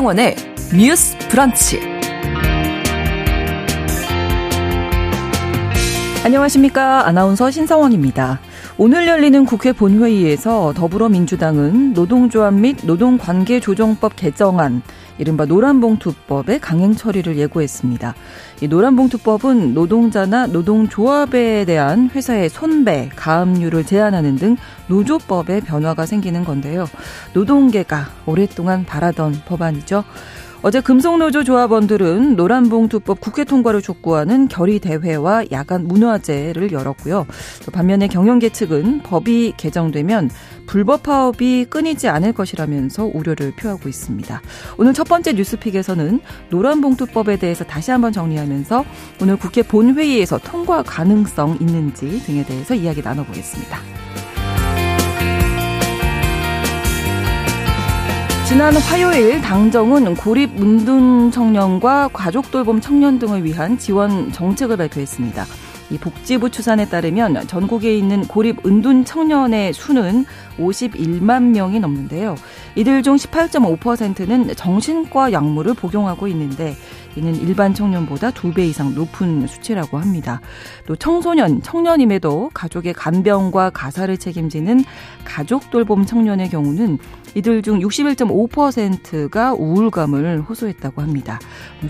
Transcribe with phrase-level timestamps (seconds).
[0.00, 0.34] 신성원의
[0.78, 1.78] 뉴스 브런치.
[6.24, 7.06] 안녕하십니까.
[7.06, 8.40] 아나운서 신성원입니다.
[8.78, 14.80] 오늘 열리는 국회 본회의에서 더불어민주당은 노동조합 및 노동관계조정법 개정안,
[15.18, 18.14] 이른바 노란봉투법의 강행 처리를 예고했습니다.
[18.62, 24.56] 이 노란봉투법은 노동자나 노동조합에 대한 회사의 손배, 가압류를 제한하는 등
[24.88, 26.86] 노조법의 변화가 생기는 건데요.
[27.34, 30.04] 노동계가 오랫동안 바라던 법안이죠.
[30.62, 37.26] 어제 금속노조 조합원들은 노란봉투법 국회 통과를 촉구하는 결의대회와 야간 문화제를 열었고요.
[37.72, 40.28] 반면에 경영계 측은 법이 개정되면
[40.70, 44.40] 불법 파업이 끊이지 않을 것이라면서 우려를 표하고 있습니다.
[44.78, 46.20] 오늘 첫 번째 뉴스픽에서는
[46.50, 48.84] 노란봉투법에 대해서 다시 한번 정리하면서
[49.20, 53.78] 오늘 국회 본회의에서 통과 가능성 있는지 등에 대해서 이야기 나눠보겠습니다.
[58.46, 65.46] 지난 화요일 당정은 고립 문둔 청년과 가족 돌봄 청년 등을 위한 지원 정책을 발표했습니다.
[65.90, 70.24] 이 복지부 추산에 따르면 전국에 있는 고립 은둔 청년의 수는
[70.58, 72.36] 51만 명이 넘는데요.
[72.74, 76.76] 이들 중 18.5%는 정신과 약물을 복용하고 있는데
[77.16, 80.40] 이는 일반 청년보다 두 배 이상 높은 수치라고 합니다.
[80.86, 84.84] 또 청소년, 청년임에도 가족의 간병과 가사를 책임지는
[85.24, 86.98] 가족 돌봄 청년의 경우는
[87.36, 91.38] 이들 중 61.5%가 우울감을 호소했다고 합니다.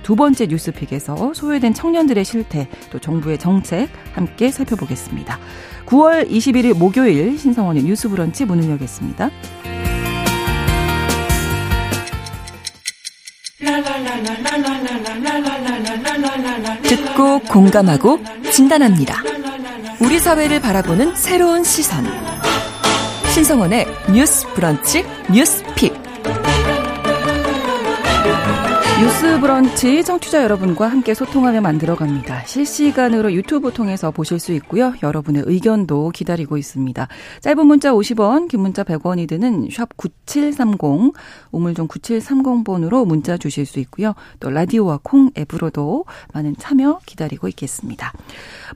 [0.02, 5.38] 두 번째 뉴스픽에서 소외된 청년들의 실태, 또 정부의 정책 함께 살펴보겠습니다.
[5.90, 9.28] 9월 21일 목요일 신성원의 뉴스 브런치 문을 열겠습니다.
[16.84, 18.20] 듣고 공감하고
[18.52, 19.16] 진단합니다.
[20.00, 22.06] 우리 사회를 바라보는 새로운 시선.
[23.34, 26.09] 신성원의 뉴스 브런치 뉴스 pick.
[29.00, 32.44] 뉴스 브런치 청취자 여러분과 함께 소통하며 만들어갑니다.
[32.44, 34.92] 실시간으로 유튜브 통해서 보실 수 있고요.
[35.02, 37.08] 여러분의 의견도 기다리고 있습니다.
[37.40, 41.14] 짧은 문자 50원, 긴 문자 100원이 드는 샵 9730,
[41.50, 44.14] 우물정 9730번으로 문자 주실 수 있고요.
[44.38, 48.12] 또 라디오와 콩 앱으로도 많은 참여 기다리고 있겠습니다.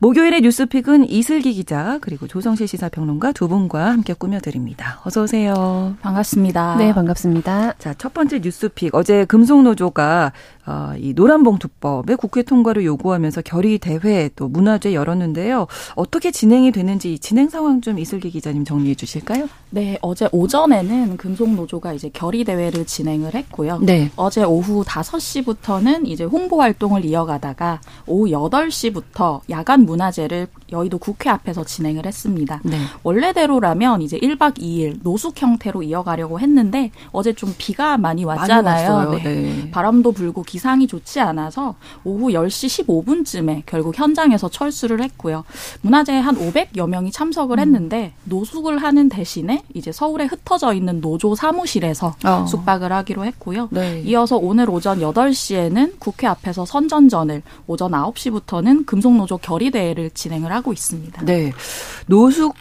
[0.00, 5.02] 목요일의 뉴스픽은 이슬기 기자 그리고 조성실 시사평론가 두 분과 함께 꾸며드립니다.
[5.04, 5.96] 어서 오세요.
[6.00, 6.76] 반갑습니다.
[6.78, 7.74] 네, 반갑습니다.
[7.78, 8.94] 자, 첫 번째 뉴스픽.
[8.94, 10.13] 어제 금속노조가
[10.66, 15.66] 어, 이 노란봉투법의 국회 통과를 요구하면서 결의 대회 또 문화제 열었는데요.
[15.94, 19.48] 어떻게 진행이 되는지 진행 상황 좀 이슬기 기자님 정리해 주실까요?
[19.70, 23.78] 네, 어제 오전에는 금속노조가 이제 결의 대회를 진행을 했고요.
[23.82, 24.10] 네.
[24.16, 32.06] 어제 오후 5시부터는 이제 홍보 활동을 이어가다가 오후 8시부터 야간 문화제를 여의도 국회 앞에서 진행을
[32.06, 32.60] 했습니다.
[32.64, 32.78] 네.
[33.02, 38.96] 원래대로라면 이제 1박 2일 노숙 형태로 이어가려고 했는데 어제 좀 비가 많이 왔잖아요.
[38.96, 39.34] 많이 네.
[39.34, 39.70] 네.
[39.70, 41.74] 바람도 불고 기상이 좋지 않아서
[42.04, 45.44] 오후 10시 15분쯤에 결국 현장에서 철수를 했고요.
[45.82, 47.60] 문화제 한 500여 명이 참석을 음.
[47.60, 52.46] 했는데 노숙을 하는 대신에 이제 서울에 흩어져 있는 노조 사무실에서 어.
[52.46, 53.68] 숙박을 하기로 했고요.
[53.70, 54.00] 네.
[54.00, 61.24] 이어서 오늘 오전 8시에는 국회 앞에서 선전전을 오전 9시부터는 금속노조 결의대회를 진행을 하고 있습니다.
[61.24, 61.52] 네.
[62.06, 62.54] 노숙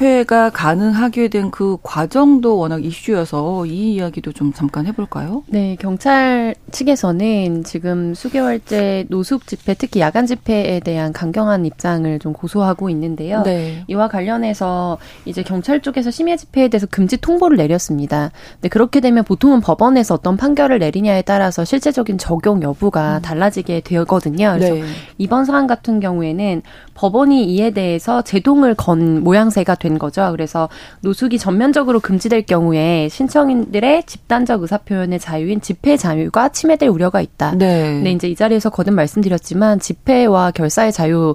[0.00, 5.42] 집 집회가 가능하게 된 그 과정도 워낙 이슈여서 이 이야기도 좀 잠깐 해볼까요?
[5.48, 12.88] 네, 경찰 측에서는 지금 수개월째 노숙 집회, 특히 야간 집회에 대한 강경한 입장을 좀 고소하고
[12.90, 13.42] 있는데요.
[13.42, 13.84] 네.
[13.88, 18.30] 이와 관련해서 이제 경찰 쪽에서 심야 집회에 대해서 금지 통보를 내렸습니다.
[18.54, 23.22] 근데 그렇게 되면 보통은 법원에서 어떤 판결을 내리냐에 따라서 실제적인 적용 여부가 음.
[23.22, 24.54] 달라지게 되거든요.
[24.56, 24.82] 그래서 네.
[25.18, 26.62] 이번 사안 같은 경우에는
[26.94, 30.28] 법원이 이에 대해서 제동을 건 모양새가 된 거죠.
[30.32, 30.68] 그래서
[31.02, 37.52] 노숙이 전면적으로 금지될 경우에 신청인들의 집단적 의사 표현의 자유인 집회 자유가 침해될 우려가 있다.
[37.56, 37.94] 네.
[37.94, 41.34] 근데 이제 이 자리에서 거듭 말씀드렸지만 집회와 결사의 자유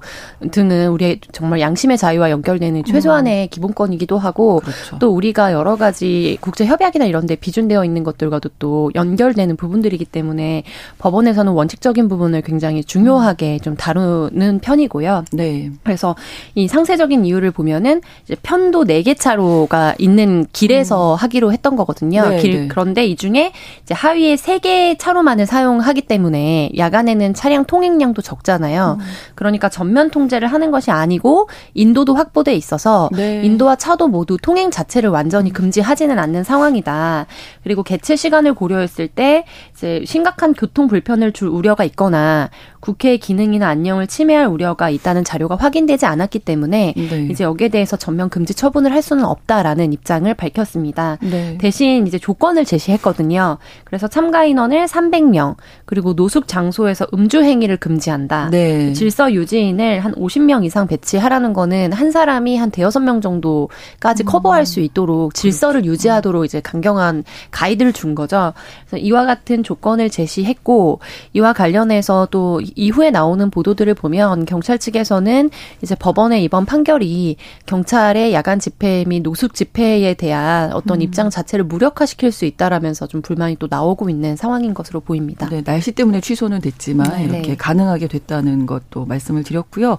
[0.52, 3.50] 등은 우리의 정말 양심의 자유와 연결되는 최소한의 음.
[3.50, 5.00] 기본권이기도 하고 그렇죠.
[5.00, 10.64] 또 우리가 여러 가지 국제 협약이나 이런 데 비준되어 있는 것들과도 또 연결되는 부분들이기 때문에
[10.98, 15.26] 법원에서는 원칙적인 부분을 굉장히 중요하게 좀 다루는 편이고요.
[15.34, 15.72] 네.
[15.84, 16.16] 그래서
[16.56, 21.18] 이 상세적인 이유를 보면은 이제 편도 4개 차로가 있는 길에서 음.
[21.18, 22.30] 하기로 했던 거거든요.
[22.30, 22.68] 네, 길, 네.
[22.68, 23.52] 그런데 이 중에
[23.82, 28.98] 이제 하위에 3개 차로만을 사용하기 때문에 야간에는 차량 통행량도 적잖아요.
[29.00, 29.06] 음.
[29.34, 33.42] 그러니까 전면 통제를 하는 것이 아니고 인도도 확보돼 있어서 네.
[33.44, 35.54] 인도와 차도 모두 통행 자체를 완전히 음.
[35.54, 37.26] 금지하지는 않는 상황이다.
[37.64, 42.52] 그리고 개최 시간을 고려했을 때 이제 심각한 교통 불편을 줄 우려가 있거나
[42.86, 47.28] 국회의 기능이나 안녕을 침해할 우려가 있다는 자료가 확인되지 않았기 때문에 네.
[47.32, 51.18] 이제 여기에 대해서 전면 금지 처분을 할 수는 없다라는 입장을 밝혔습니다.
[51.22, 51.58] 네.
[51.58, 53.58] 대신 이제 조건을 제시했거든요.
[53.86, 55.56] 그래서 참가 인원을 300명
[55.86, 58.50] 그리고 노숙 장소에서 음주 행위를 금지한다.
[58.52, 58.94] 네.
[58.94, 64.26] 질서 유지인을 한 50명 이상 배치하라는 거는 한 사람이 한 대여섯 명 정도까지 음.
[64.26, 65.94] 커버할 수 있도록 질서를 그렇죠.
[65.94, 68.54] 유지하도록 이제 강경한 가이드를 준 거죠.
[68.88, 71.00] 그래서 이와 같은 조건을 제시했고
[71.34, 75.50] 이와 관련해서 또 이후에 나오는 보도들을 보면 경찰 측에서는
[75.82, 81.02] 이제 법원의 이번 판결이 경찰의 야간 집회 및 노숙 집회에 대한 어떤 음.
[81.02, 85.48] 입장 자체를 무력화시킬 수 있다라면서 좀 불만이 또 나오고 있는 상황인 것으로 보입니다.
[85.50, 87.24] 네, 날씨 때문에 취소는 됐지만 네.
[87.24, 87.56] 이렇게 네.
[87.56, 89.98] 가능하게 됐다는 것도 말씀을 드렸고요.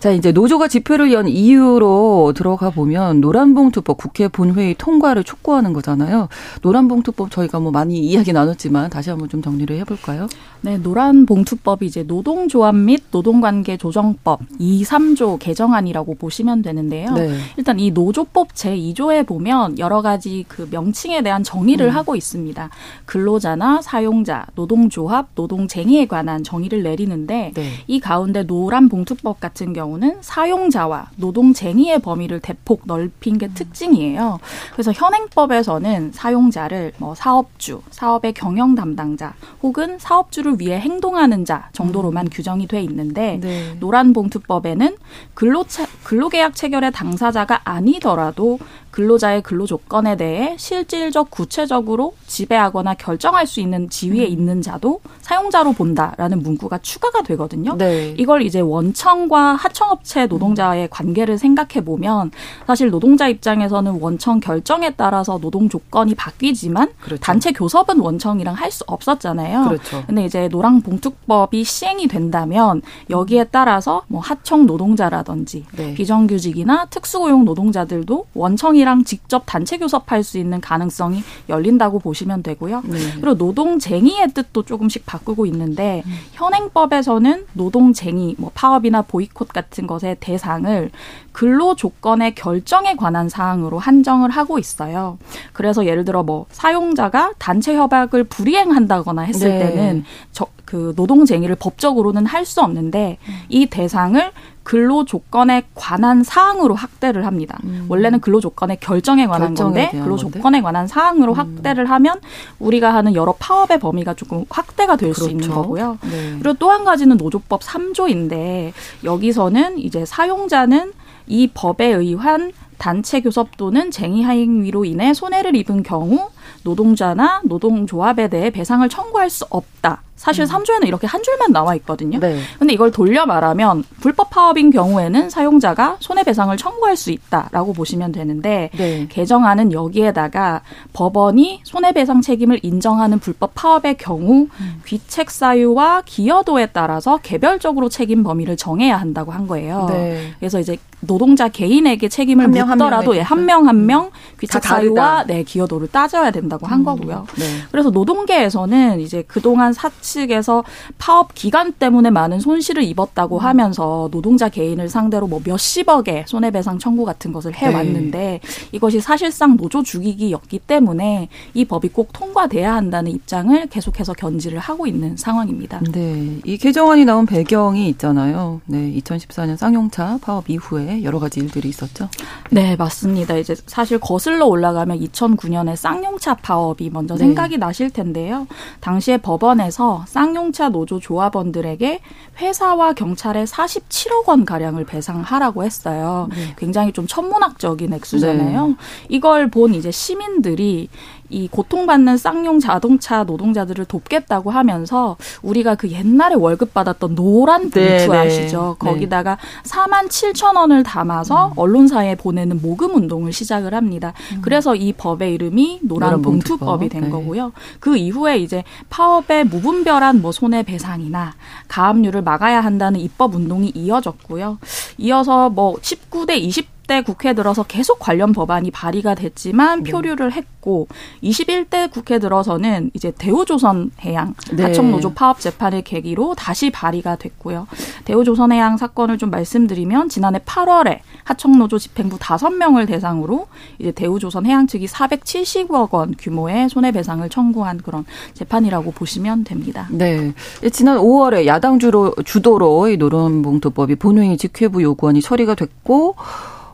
[0.00, 6.28] 자, 이제 노조가 집회를 연 이유로 들어가 보면 노란봉투법 국회 본회의 통과를 촉구하는 거잖아요.
[6.62, 10.26] 노란봉투법 저희가 뭐 많이 이야기 나눴지만 다시 한번 좀 정리를 해볼까요?
[10.60, 17.12] 네, 노란봉투법이 이제 노동조합 및 노동관계 조정법 2, 3조 개정안이라고 보시면 되는데요.
[17.12, 17.36] 네.
[17.56, 21.96] 일단 이 노조법 제2조에 보면 여러 가지 그 명칭에 대한 정의를 음.
[21.96, 22.70] 하고 있습니다.
[23.04, 27.70] 근로자나 사용자, 노동조합, 노동쟁의에 관한 정의를 내리는데 네.
[27.86, 34.38] 이 가운데 노란 봉투법 같은 경우는 사용자와 노동쟁의의 범위를 대폭 넓힌 게 특징이에요.
[34.72, 42.26] 그래서 현행법에서는 사용자를 뭐 사업주, 사업의 경영 담당자 혹은 사업주를 위해 행동하는 자 정도 로만
[42.26, 42.30] 음.
[42.30, 43.74] 규정이 돼 있는데 네.
[43.80, 44.96] 노란봉투법에는
[45.34, 45.64] 근로
[46.04, 48.58] 근로계약 체결의 당사자가 아니더라도
[48.96, 54.32] 근로자의 근로 조건에 대해 실질적 구체적으로 지배하거나 결정할 수 있는 지위에 음.
[54.32, 57.76] 있는 자도 사용자로 본다라는 문구가 추가가 되거든요.
[57.76, 58.14] 네.
[58.16, 62.30] 이걸 이제 원청과 하청업체 노동자의 관계를 생각해 보면
[62.66, 67.20] 사실 노동자 입장에서는 원청 결정에 따라서 노동 조건이 바뀌지만 그렇죠.
[67.20, 69.68] 단체 교섭은 원청이랑 할 수 없었잖아요.
[69.68, 70.02] 그렇죠.
[70.06, 75.94] 근데 이제 노랑봉투법이 시행이 된다면 여기에 따라서 뭐 하청 노동자라든지 네.
[75.94, 82.82] 비정규직이나 특수고용 노동자들도 원청이 노동이랑 직접 단체 교섭할 수 있는 가능성이 열린다고 보시면 되고요.
[82.84, 82.98] 네.
[83.20, 86.12] 그리고 노동쟁의의 뜻도 조금씩 바꾸고 있는데 음.
[86.32, 90.90] 현행법에서는 노동쟁의, 뭐 파업이나 보이콧 같은 것의 대상을
[91.32, 95.18] 근로 조건의 결정에 관한 사항으로 한정을 하고 있어요.
[95.52, 99.58] 그래서 예를 들어 뭐 사용자가 단체 협약을 불이행한다거나 했을 네.
[99.58, 103.34] 때는 저, 그 노동쟁의를 법적으로는 할 수 없는데 음.
[103.48, 104.30] 이 대상을
[104.66, 107.56] 근로 조건에 관한 사항으로 확대를 합니다.
[107.62, 107.86] 음.
[107.88, 111.38] 원래는 근로 조건의 결정에 관한 건데 근로 조건에 관한 사항으로 음.
[111.38, 112.20] 확대를 하면
[112.58, 115.30] 우리가 하는 여러 파업의 범위가 조금 확대가 될수 그렇죠.
[115.30, 115.98] 있는 거고요.
[116.02, 116.38] 네.
[116.40, 118.72] 그리고 또 한 가지는 노조법 3조인데
[119.04, 120.92] 여기서는 이제 사용자는
[121.28, 126.30] 이 법에 의한 단체 교섭 또는 쟁의 행위로 인해 손해를 입은 경우
[126.62, 130.02] 노동자나 노동조합에 대해 배상을 청구할 수 없다.
[130.16, 130.48] 사실 음.
[130.48, 132.18] 3조에는 이렇게 한 줄만 나와 있거든요.
[132.18, 132.40] 네.
[132.58, 139.06] 근데 이걸 돌려 말하면 불법 파업인 경우에는 사용자가 손해배상을 청구할 수 있다라고 보시면 되는데 네.
[139.08, 140.62] 개정안은 여기에다가
[140.94, 144.82] 법원이 손해배상 책임을 인정하는 불법 파업의 경우 음.
[144.86, 149.86] 귀책 사유와 기여도에 따라서 개별적으로 책임 범위를 정해야 한다고 한 거예요.
[149.90, 150.32] 네.
[150.38, 154.10] 그래서 이제 노동자 개인에게 책임을 묻 더라도 한명 한 명
[154.40, 156.84] 귀책 사유와 네, 기여도를 따져야 된다고 한 음.
[156.84, 157.26] 거고요.
[157.38, 157.44] 네.
[157.70, 160.64] 그래서 노동계에서는 이제 그동안 사 측에서
[160.98, 163.44] 파업 기간 때문에 많은 손실을 입었다고 음.
[163.44, 168.40] 하면서 노동자 개인을 상대로 뭐 몇십억의 손해배상 청구 같은 것을 해왔는데 네.
[168.72, 175.16] 이것이 사실상 노조 죽이기였기 때문에 이 법이 꼭 통과돼야 한다는 입장을 계속해서 견지를 하고 있는
[175.16, 175.80] 상황입니다.
[175.92, 176.40] 네.
[176.44, 178.60] 이 개정안이 나온 배경이 있잖아요.
[178.66, 178.92] 네.
[178.98, 182.08] 2014년 쌍용차 파업 이후에 여러 가지 일들이 있었죠.
[182.50, 183.36] 네, 맞습니다.
[183.36, 187.18] 이제 사실 거슬러 올라가면 2009년에 쌍용차 파업이 먼저 네.
[187.20, 188.46] 생각이 나실 텐데요.
[188.80, 192.00] 당시에 법원에서 쌍용차 노조 조합원들에게
[192.38, 196.28] 회사와 경찰에 47억 원 가량을 배상하라고 했어요.
[196.30, 196.54] 네.
[196.56, 198.68] 굉장히 좀 천문학적인 액수잖아요.
[198.68, 198.74] 네.
[199.08, 200.88] 이걸 본 이제 시민들이
[201.28, 208.06] 이 고통받는 쌍용 자동차 노동자들을 돕겠다고 하면서 우리가 그 옛날에 월급 받았던 노란 봉투 네,
[208.06, 208.16] 네.
[208.16, 208.76] 아시죠?
[208.80, 208.88] 네.
[208.88, 209.70] 거기다가 네.
[209.70, 211.52] 4만 7천 원을 담아서 음.
[211.56, 214.12] 언론사에 보내는 모금 운동을 시작을 합니다.
[214.32, 214.40] 음.
[214.42, 217.10] 그래서 이 법의 이름이 노란, 노란 봉투법이 된 네.
[217.10, 217.52] 거고요.
[217.80, 221.34] 그 이후에 이제 파업의 무분별한 뭐 손해배상이나
[221.68, 224.58] 가압류를 막아야 한다는 입법 운동이 이어졌고요.
[224.98, 229.90] 이어서 뭐 19대 20 20대 국회 들어서 계속 관련 법안이 발의가 됐지만 네.
[229.90, 230.88] 표류를 했고
[231.22, 234.64] 21대 국회 들어서는 이제 대우조선 해양 네.
[234.64, 237.66] 하청노조 파업 재판을 계기로 다시 발의가 됐고요.
[238.04, 244.86] 대우조선 해양 사건을 좀 말씀드리면 지난해 8월에 하청노조 집행부 5명을 대상으로 이제 대우조선 해양 측이
[244.86, 249.88] 470억 원 규모의 손해배상을 청구한 그런 재판이라고 보시면 됩니다.
[249.90, 250.32] 네.
[250.72, 256.16] 지난 5월에 야당 주로 주도로 이 노론봉투법이 본회의 직회부 요구안이 처리가 됐고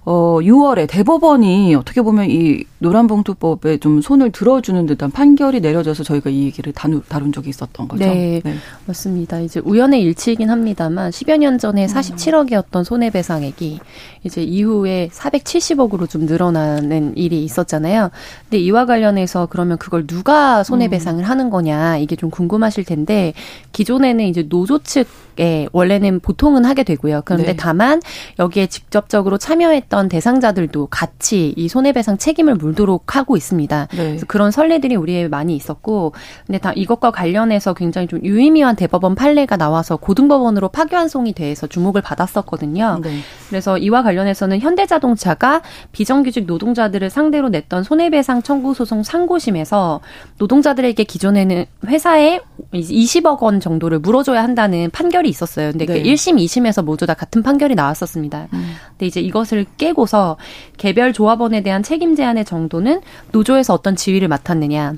[0.05, 6.43] 어 6월에 대법원이 어떻게 보면 이 노란봉투법에 좀 손을 들어주는 듯한 판결이 내려져서 저희가 이
[6.43, 8.05] 얘기를 다루, 다룬 적이 있었던 거죠.
[8.05, 8.55] 네, 네.
[8.87, 9.39] 맞습니다.
[9.39, 13.79] 이제 우연의 일치이긴 합니다만 10여 년 전에 47억이었던 손해배상액이
[14.25, 18.11] 이제 이후에 470억으로 좀 늘어나는 일이 있었잖아요.
[18.51, 21.25] 근데 이와 관련해서 그러면 그걸 누가 손해배상을 음.
[21.25, 23.35] 하는 거냐 이게 좀 궁금하실 텐데
[23.71, 27.23] 기존에는 이제 노조 측에 원래는 보통은 하게 되고요.
[27.25, 27.57] 그런데 네.
[27.57, 28.03] 다만
[28.41, 33.89] 여기에 직접적으로 참여했던 대상자들도 같이 이 손해배상 책임을 물도록 하고 있습니다.
[33.91, 33.97] 네.
[33.97, 36.13] 그래서 그런 선례들이 우리에 많이 있었고,
[36.47, 43.01] 근데 다 이것과 관련해서 굉장히 좀 유의미한 대법원 판례가 나와서 고등법원으로 파기환송이 돼서 주목을 받았었거든요.
[43.03, 43.19] 네.
[43.49, 50.01] 그래서 이와 관련해서는 현대자동차가 비정규직 노동자들을 상대로 냈던 손해배상 청구 소송 상고심에서
[50.39, 52.41] 노동자들에게 기존에는 회사에
[52.73, 55.71] 20억 원 정도를 물어줘야 한다는 판결이 있었어요.
[55.71, 56.03] 근데 그 네.
[56.03, 58.49] 그 1심, 2심에서 모두 다 같은 판결이 나왔었습니다.
[58.53, 58.75] 음.
[58.91, 60.37] 근데 이제 이것을 깨고서
[60.77, 63.01] 개별 조합원에 대한 책임 제한의 정도는
[63.33, 64.95] 노조에서 어떤 지위를 맡았느냐,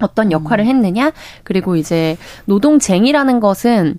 [0.00, 0.68] 어떤 역할을 음.
[0.68, 1.12] 했느냐,
[1.42, 3.98] 그리고 이제 노동쟁이라는 것은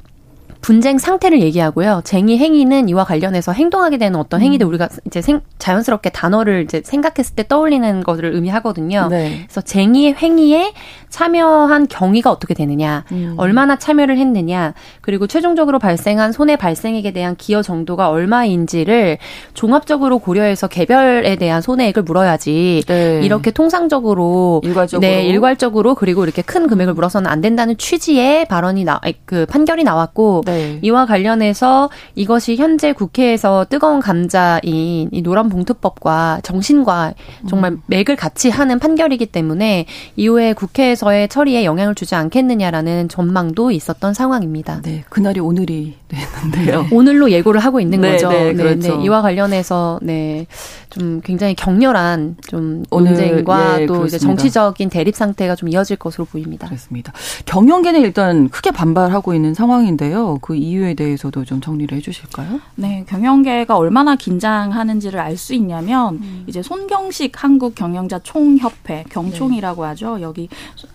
[0.63, 2.01] 분쟁 상태를 얘기하고요.
[2.03, 4.45] 쟁의 행위는 이와 관련해서 행동하게 되는 어떤 음.
[4.45, 9.07] 행위들 우리가 이제 생, 자연스럽게 단어를 이제 생각했을 때 떠올리는 것을 의미하거든요.
[9.09, 9.43] 네.
[9.43, 10.73] 그래서 쟁의 행위에
[11.09, 13.35] 참여한 경위가 어떻게 되느냐, 음.
[13.37, 19.19] 얼마나 참여를 했느냐, 그리고 최종적으로 발생한 손해 발생액에 대한 기여 정도가 얼마인지를
[19.53, 23.21] 종합적으로 고려해서 개별에 대한 손해액을 물어야지 네.
[23.21, 29.01] 이렇게 통상적으로 일괄적으로 네, 일괄적으로 그리고 이렇게 큰 금액을 물어서는 안 된다는 취지의 발언이 나
[29.25, 30.52] 그 판결이 나왔고 네.
[30.53, 30.79] 네.
[30.81, 37.13] 이와 관련해서 이것이 현재 국회에서 뜨거운 감자인 이 노란 봉투법과 정신과
[37.47, 37.81] 정말 음.
[37.87, 44.81] 맥을 같이 하는 판결이기 때문에 이후에 국회에서의 처리에 영향을 주지 않겠느냐라는 전망도 있었던 상황입니다.
[44.83, 46.87] 네, 그날이 오늘이 됐는데요.
[46.91, 48.29] 오늘로 예고를 하고 있는 네, 거죠.
[48.29, 48.97] 네, 네 그렇죠.
[48.97, 50.45] 네, 이와 관련해서 네.
[50.89, 56.67] 좀 굉장히 격렬한 좀 논쟁과 예, 또 이제 정치적인 대립 상태가 좀 이어질 것으로 보입니다.
[56.67, 57.13] 그렇습니다.
[57.45, 60.37] 경영계는 일단 크게 반발하고 있는 상황인데요.
[60.43, 62.59] 그 이유에 대해서도 좀 정리를 해주실까요?
[62.75, 66.43] 네, 경영계가 얼마나 긴장하는지를 알 수 있냐면 음.
[66.47, 69.87] 이제 손경식 한국 경영자 총협회 경총이라고 네.
[69.87, 70.21] 하죠.
[70.21, 70.47] 여기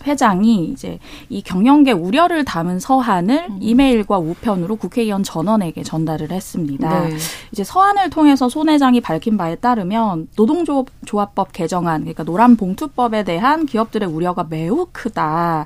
[0.07, 3.57] 회장이 이제 이 경영계 우려를 담은 서한을 음.
[3.59, 7.07] 이메일과 우편으로 국회의원 전원에게 전달을 했습니다.
[7.07, 7.17] 네.
[7.51, 14.07] 이제 서한을 통해서 손 회장이 밝힌 바에 따르면 노동조합법 개정안 그러니까 노란 봉투법에 대한 기업들의
[14.07, 15.65] 우려가 매우 크다.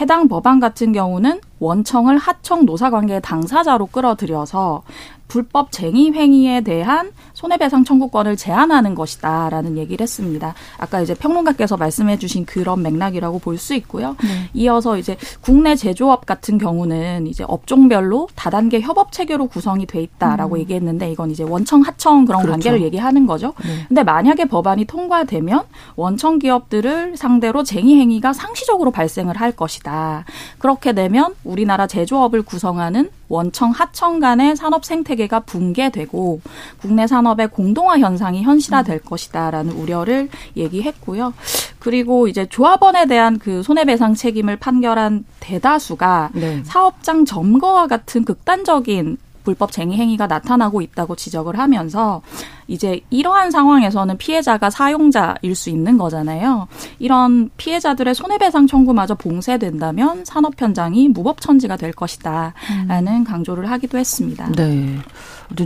[0.00, 4.82] 해당 법안 같은 경우는 원청을 하청 노사 관계의 당사자로 끌어들여서
[5.28, 10.54] 불법 쟁의 행위에 대한 손해배상 청구권을 제한하는 것이다라는 얘기를 했습니다.
[10.78, 14.16] 아까 이제 평론가께서 말씀해주신 그런 맥락이라고 볼 수 있고요.
[14.22, 14.50] 네.
[14.54, 20.60] 이어서 이제 국내 제조업 같은 경우는 이제 업종별로 다단계 협업 체계로 구성이 돼 있다라고 음.
[20.60, 22.52] 얘기했는데 이건 이제 원청 하청 그런 그렇죠.
[22.52, 23.54] 관계를 얘기하는 거죠.
[23.64, 23.84] 네.
[23.88, 25.64] 근데 만약에 법안이 통과되면
[25.96, 30.24] 원청 기업들을 상대로 쟁의 행위가 상시적으로 발생을 할 것이다.
[30.58, 36.40] 그렇게 되면 우리나라 제조업을 구성하는 원청 하청 간의 산업 생태계가 붕괴되고
[36.80, 41.34] 국내 산업의 공동화 현상이 현실화될 것이다라는 우려를 얘기했고요.
[41.78, 46.62] 그리고 이제 조합원에 대한 그 손해배상 책임을 판결한 대다수가 네.
[46.64, 52.20] 사업장 점거와 같은 극단적인 불법 쟁의 행위가 나타나고 있다고 지적을 하면서
[52.66, 56.66] 이제 이러한 상황에서는 피해자가 사용자일 수 있는 거잖아요.
[56.98, 63.24] 이런 피해자들의 손해배상 청구마저 봉쇄된다면 산업 현장이 무법천지가 될 것이다라는 음.
[63.24, 64.50] 강조를 하기도 했습니다.
[64.50, 64.98] 네.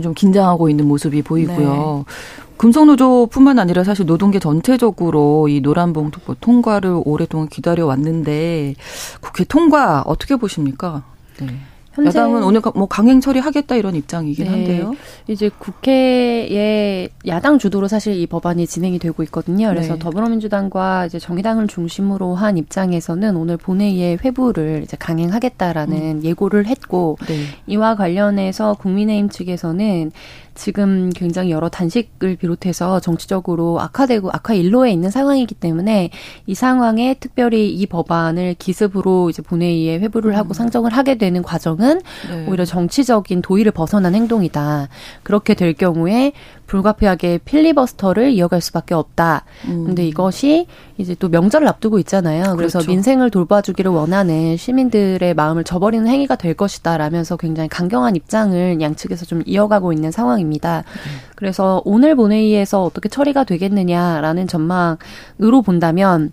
[0.03, 2.05] 좀 긴장하고 있는 모습이 보이고요.
[2.07, 2.13] 네.
[2.57, 8.75] 금속노조뿐만 아니라 사실 노동계 전체적으로 이 노란봉투법 통과를 오랫동안 기다려 왔는데
[9.21, 11.01] 국회 통과 어떻게 보십니까?
[11.39, 11.47] 네.
[11.93, 14.51] 현재 야당은 오늘 뭐 강행 처리하겠다 이런 입장이긴 네.
[14.51, 14.93] 한데요.
[15.27, 19.67] 이제 국회에 야당 주도로 사실 이 법안이 진행이 되고 있거든요.
[19.67, 19.99] 그래서 네.
[19.99, 26.23] 더불어민주당과 이제 정의당을 중심으로 한 입장에서는 오늘 본회의에 회부를 이제 강행하겠다라는 음.
[26.23, 27.43] 예고를 했고 네.
[27.67, 30.11] 이와 관련해서 국민의힘 측에서는
[30.53, 36.09] 지금 굉장히 여러 단식을 비롯해서 정치적으로 악화되고 악화 일로에 있는 상황이기 때문에
[36.45, 40.53] 이 상황에 특별히 이 법안을 기습으로 이제 본회의에 회부를 하고 음.
[40.53, 42.45] 상정을 하게 되는 과정은 네.
[42.47, 44.89] 오히려 정치적인 도의를 벗어난 행동이다.
[45.23, 46.33] 그렇게 될 경우에
[46.71, 49.43] 불가피하게 필리버스터를 이어갈 수밖에 없다.
[49.67, 49.83] 음.
[49.87, 52.55] 근데 이것이 이제 또 명절을 앞두고 있잖아요.
[52.55, 52.91] 그래서 그렇죠.
[52.91, 59.43] 민생을 돌봐주기를 원하는 시민들의 마음을 저버리는 행위가 될 것이다 라면서 굉장히 강경한 입장을 양측에서 좀
[59.45, 60.85] 이어가고 있는 상황입니다.
[60.87, 61.11] 음.
[61.35, 66.31] 그래서 오늘 본회의에서 어떻게 처리가 되겠느냐라는 전망으로 본다면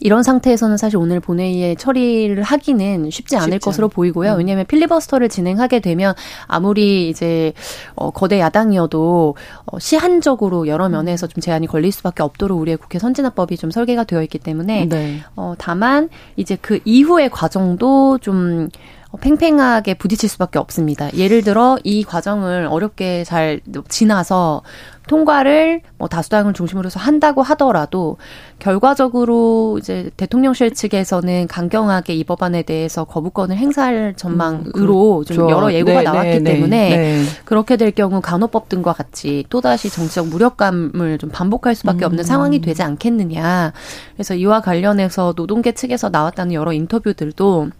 [0.00, 4.32] 이런 상태에서는 사실 오늘 본회의에 처리를 하기는 쉽지 않을 쉽지 것으로 보이고요.
[4.32, 4.38] 음.
[4.38, 6.14] 왜냐하면 필리버스터를 진행하게 되면
[6.46, 7.52] 아무리 이제
[7.94, 9.36] 어, 거대 야당이어도
[9.66, 14.22] 어, 시한적으로 여러 면에서 좀 제한이 걸릴 수밖에 없도록 우리의 국회 선진화법이 좀 설계가 되어
[14.22, 15.20] 있기 때문에 네.
[15.36, 18.68] 어, 다만 이제 그 이후의 과정도 좀
[19.16, 21.12] 팽팽하게 부딪힐 수밖에 없습니다.
[21.14, 24.62] 예를 들어 이 과정을 어렵게 잘 지나서
[25.06, 28.16] 통과를 뭐 다수당을 중심으로 해서 한다고 하더라도
[28.58, 35.50] 결과적으로 이제 대통령실 측에서는 강경하게 이 법안에 대해서 거부권을 행사할 전망으로 음, 좀 그렇죠.
[35.50, 39.90] 여러 예고가 네, 나왔기 네, 네 때문에 네, 그렇게 될 경우 간호법 등과 같이 또다시
[39.90, 42.24] 정치적 무력감을 좀 반복할 수밖에 없는 음.
[42.24, 43.72] 상황이 되지 않겠느냐.
[44.14, 47.70] 그래서 이와 관련해서 노동계 측에서 나왔다는 여러 인터뷰들도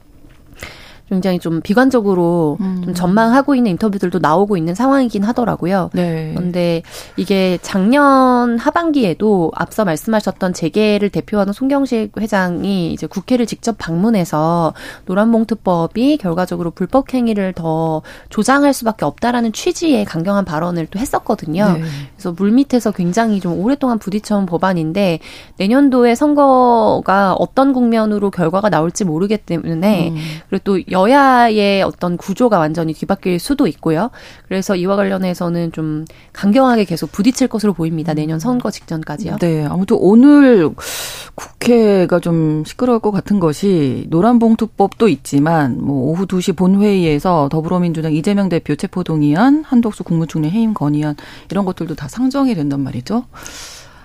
[1.08, 2.82] 굉장히 좀 비관적으로 음.
[2.84, 5.90] 좀 전망하고 있는 인터뷰들도 나오고 있는 상황이긴 하더라고요.
[5.92, 6.32] 네.
[6.34, 6.82] 그런데
[7.16, 16.72] 이게 작년 하반기에도 앞서 말씀하셨던 재계를 대표하는 송경식 회장이 이제 국회를 직접 방문해서 노란봉투법이 결과적으로
[16.72, 21.74] 불법 행위를 더 조장할 수밖에 없다라는 취지의 강경한 발언을 또 했었거든요.
[21.74, 21.82] 네.
[22.16, 25.20] 그래서 물밑에서 굉장히 좀 오랫동안 부딪혀온 법안인데
[25.58, 30.16] 내년도에 선거가 어떤 국면으로 결과가 나올지 모르기 때문에 음.
[30.48, 34.10] 그리고 또 여야의 어떤 구조가 완전히 뒤바뀔 수도 있고요.
[34.48, 38.14] 그래서 이와 관련해서는 좀 강경하게 계속 부딪힐 것으로 보입니다.
[38.14, 39.36] 내년 선거 직전까지요.
[39.40, 39.66] 네.
[39.66, 40.70] 아무튼 오늘
[41.34, 48.74] 국회가 좀 시끄러울 것 같은 것이 노란봉투법도 있지만 뭐 오후 2시 본회의에서 더불어민주당 이재명 대표
[48.74, 51.14] 체포동의안, 한덕수 국무총리 해임 건의안
[51.50, 53.24] 이런 것들도 다 상정이 된단 말이죠.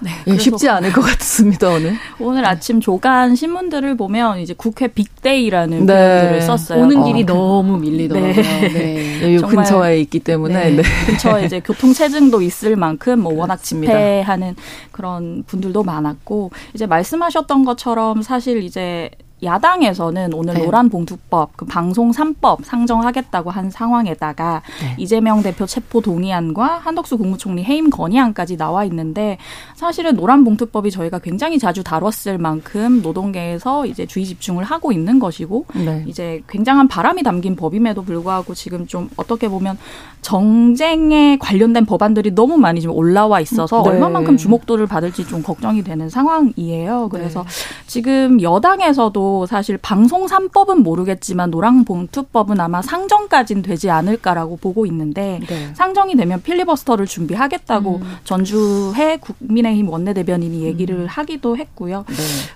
[0.01, 1.93] 네, 예, 쉽지 않을 것 같습니다 오늘.
[2.19, 5.93] 오늘 아침 조간 신문들을 보면 이제 국회 빅데이라는 네.
[5.93, 6.83] 표현들을 썼어요.
[6.83, 8.33] 오는 길이 어, 너무 밀리더라고요.
[8.33, 9.19] 네.
[9.21, 9.35] 네.
[9.35, 10.75] 여 근처에 있기 때문에 네.
[10.77, 10.83] 네.
[11.05, 14.55] 근처에 이제 교통 체증도 있을 만큼 뭐 워낙 집회하는
[14.91, 19.11] 그런 분들도 많았고 이제 말씀하셨던 것처럼 사실 이제
[19.43, 20.65] 야당에서는 오늘 네.
[20.65, 24.95] 노란 봉투법, 그 방송 3법 상정하겠다고 한 상황에다가 네.
[24.97, 29.37] 이재명 대표 체포 동의안과 한덕수 국무총리 해임 건의안까지 나와 있는데
[29.75, 35.65] 사실은 노란 봉투법이 저희가 굉장히 자주 다뤘을 만큼 노동계에서 이제 주의 집중을 하고 있는 것이고
[35.73, 36.03] 네.
[36.07, 39.77] 이제 굉장한 바람이 담긴 법임에도 불구하고 지금 좀 어떻게 보면
[40.21, 43.89] 정쟁에 관련된 법안들이 너무 많이 지금 올라와 있어서 네.
[43.89, 47.09] 얼마만큼 주목도를 받을지 좀 걱정이 되는 상황이에요.
[47.09, 47.47] 그래서 네.
[47.87, 55.73] 지금 여당에서도 사실 방송 3법은 모르겠지만 노랑봉투법은 아마 상정까지는 되지 않을까라고 보고 있는데 네.
[55.73, 58.17] 상정이 되면 필리버스터를 준비하겠다고 음.
[58.23, 61.05] 전주해 국민의힘 원내대변인이 얘기를 음.
[61.07, 62.05] 하기도 했고요.
[62.07, 62.15] 네.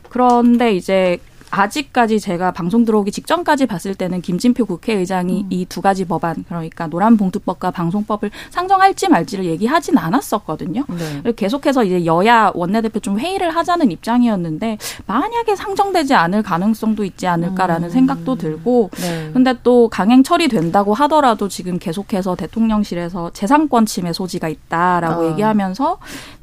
[0.09, 1.19] 그런데 이제
[1.51, 5.47] 아직까지 제가 방송 들어오기 직전까지 봤을 때는 김진표 국회의장이 음.
[5.49, 10.85] 이두 가지 법안 그러니까 노란봉투법과 방송법을 상정할지 말지를 얘기하진 않았었거든요.
[11.23, 11.31] 네.
[11.33, 17.89] 계속해서 이제 여야 원내대표 좀 회의를 하자는 입장이었는데 만약에 상정되지 않을 가능성도 있지 않을까라는 음.
[17.89, 19.29] 생각도 들고 네.
[19.33, 25.31] 근데 또 강행 처리된다고 하더라도 지금 계속해서 대통령실에서 재산권 침해 소지가 있다라고 어.
[25.31, 25.97] 얘기하면서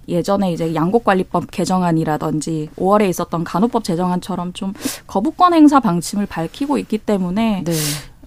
[0.09, 4.73] 예전에 이제 양곡관리법 개정안이라든지 5월에 있었던 간호법 제정안처럼 좀
[5.07, 7.73] 거부권 행사 방침을 밝히고 있기 때문에 네.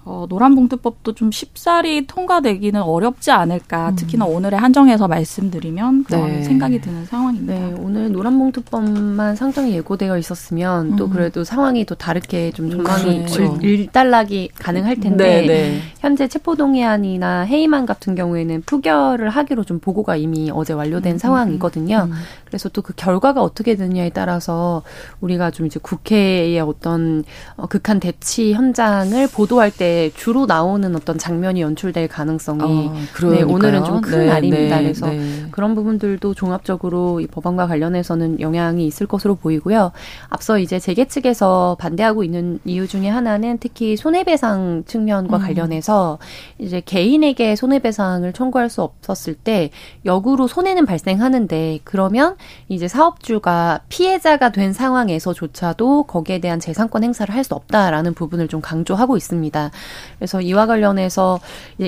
[0.06, 3.90] 어, 노란봉투법도 좀 쉽사리 통과되기는 어렵지 않을까.
[3.90, 3.96] 음.
[3.96, 6.44] 특히나 오늘의 한정에서 말씀드리면 그런 네.
[6.44, 7.54] 생각이 드는 상황입니다.
[7.54, 10.96] 네, 오늘 노란봉투법만 상정이 예고되어 있었으면 음.
[10.96, 13.58] 또 그래도 상황이 또 다르게 좀 전망이 그렇죠.
[13.62, 15.80] 일 단락이 가능할 텐데 네, 네.
[16.00, 21.18] 현재 체포동의안이나 해임안 같은 경우에는 표결을 하기로 좀 보고가 이미 어제 완료된 음.
[21.18, 22.08] 상황이거든요.
[22.10, 22.14] 음.
[22.46, 24.84] 그래서 또 그 결과가 어떻게 되느냐에 따라서
[25.20, 27.24] 우리가 좀 이제 국회의 어떤
[27.58, 32.94] 어, 극한 대치 현장을 보도할 때 주로 나오는 어떤 장면이 연출될 가능성이 어,
[33.30, 34.78] 네, 오늘은 좀큰 네, 날입니다.
[34.78, 35.46] 네, 그래서 네.
[35.52, 39.92] 그런 부분들도 종합적으로 이 법안과 관련해서는 영향이 있을 것으로 보이고요.
[40.30, 45.42] 앞서 이제 재계 측에서 반대하고 있는 이유 중에 하나는 특히 손해배상 측면과 음.
[45.42, 46.20] 관련해서
[46.60, 49.70] 이제 개인에게 손해배상을 청구할 수 없었을 때
[50.06, 52.36] 역으로 손해는 발생하는데 그러면
[52.68, 59.16] 이제 사업주가 피해자가 된 상황에서조차도 거기에 대한 재산권 행사를 할 수 없다라는 부분을 좀 강조하고
[59.16, 59.72] 있습니다.
[60.18, 61.40] 그래서 이와 관련해서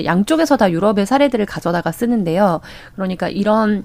[0.04, 2.60] 양쪽에서 다 유럽의 사례들을 가져다가 쓰는데요.
[2.94, 3.84] 그러니까 이런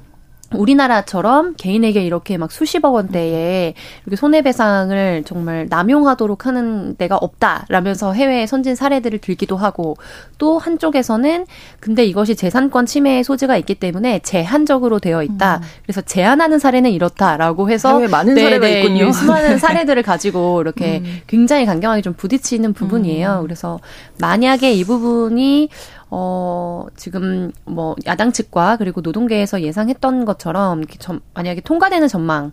[0.56, 3.74] 우리나라처럼 개인에게 이렇게 막 수십억 원대의
[4.06, 9.96] 이렇게 손해배상을 정말 남용하도록 하는 데가 없다라면서 해외 선진 사례들을 들기도 하고
[10.38, 11.46] 또 한쪽에서는
[11.80, 15.58] 근데 이것이 재산권 침해의 소지가 있기 때문에 제한적으로 되어 있다.
[15.58, 15.62] 음.
[15.84, 19.12] 그래서 제한하는 사례는 이렇다라고 해서 해외 많은 네네, 사례가 있군요.
[19.12, 21.22] 수많은 사례들을 가지고 이렇게 음.
[21.28, 23.40] 굉장히 강경하게 좀 부딪히는 부분이에요.
[23.40, 23.44] 음.
[23.44, 23.80] 그래서
[24.20, 25.70] 만약에 이 부분이
[26.16, 32.52] 어, 지금 뭐 야당 측과 그리고 노동계에서 예상했던 것처럼 전, 만약에 통과되는 전망을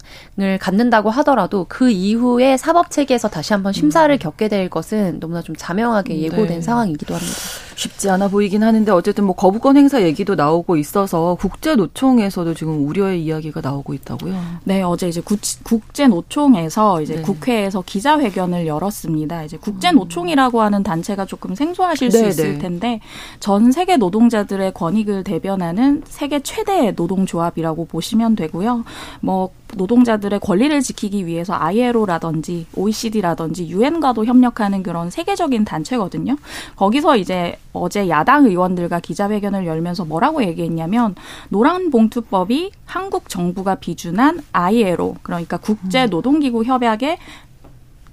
[0.58, 4.18] 갖는다고 하더라도 그 이후에 사법 체계에서 다시 한번 심사를 음.
[4.18, 6.60] 겪게 될 것은 너무나 좀 자명하게 예고된 네.
[6.62, 7.36] 상황이기도 합니다.
[7.80, 13.62] 쉽지 않아 보이긴 하는데 어쨌든 뭐 거부권 행사 얘기도 나오고 있어서 국제노총에서도 지금 우려의 이야기가
[13.62, 14.34] 나오고 있다고요.
[14.64, 15.22] 네, 어제 이제
[15.62, 17.22] 국제노총에서 이제 네.
[17.22, 19.44] 국회에서 기자회견을 열었습니다.
[19.44, 22.58] 이제 국제노총이라고 하는 단체가 조금 생소하실 네, 수 있을 네.
[22.58, 23.00] 텐데
[23.40, 28.84] 전 세계 노동자들의 권익을 대변하는 세계 최대 노동조합이라고 보시면 되고요.
[29.20, 36.36] 뭐 노동자들의 권리를 지키기 위해서 ILO라든지 OECD라든지 유엔과도 협력하는 그런 세계적인 단체거든요.
[36.76, 41.14] 거기서 이제 어제 야당 의원들과 기자회견을 열면서 뭐라고 얘기했냐면
[41.48, 47.18] 노란 봉투법이 한국 정부가 비준한 ILO 그러니까 국제 노동기구 협약에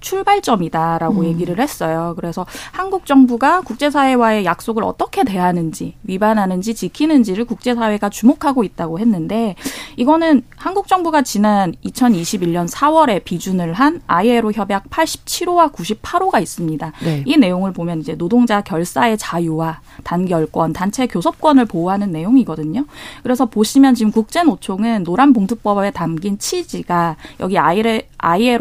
[0.00, 1.24] 출발점이다라고 음.
[1.24, 2.14] 얘기를 했어요.
[2.16, 9.56] 그래서 한국 정부가 국제사회와의 약속을 어떻게 대하는지, 위반하는지 지키는지를 국제사회가 주목하고 있다고 했는데,
[9.96, 16.92] 이거는 한국 정부가 지난 2021년 4월에 비준을 한 ILO 협약 87호와 98호가 있습니다.
[17.04, 17.22] 네.
[17.26, 22.84] 이 내용을 보면 이제 노동자 결사의 자유와 단결권, 단체 교섭권을 보호하는 내용이거든요.
[23.22, 28.00] 그래서 보시면 지금 국제노총은 노란봉투법에 담긴 취지가 여기 ILO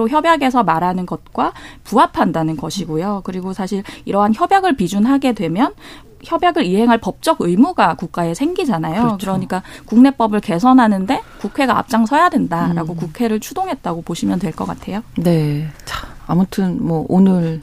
[0.10, 3.22] 협약에서 말하는 것 것과 부합한다는 것이고요.
[3.24, 5.74] 그리고 사실 이러한 협약을 비준하게 되면
[6.24, 9.02] 협약을 이행할 법적 의무가 국가에 생기잖아요.
[9.02, 9.18] 그렇죠.
[9.20, 12.98] 그러니까 국내법을 개선하는데 국회가 앞장서야 된다라고 음.
[12.98, 15.04] 국회를 추동했다고 보시면 될 것 같아요.
[15.16, 15.68] 네.
[15.86, 17.62] 자, 아무튼 뭐 오늘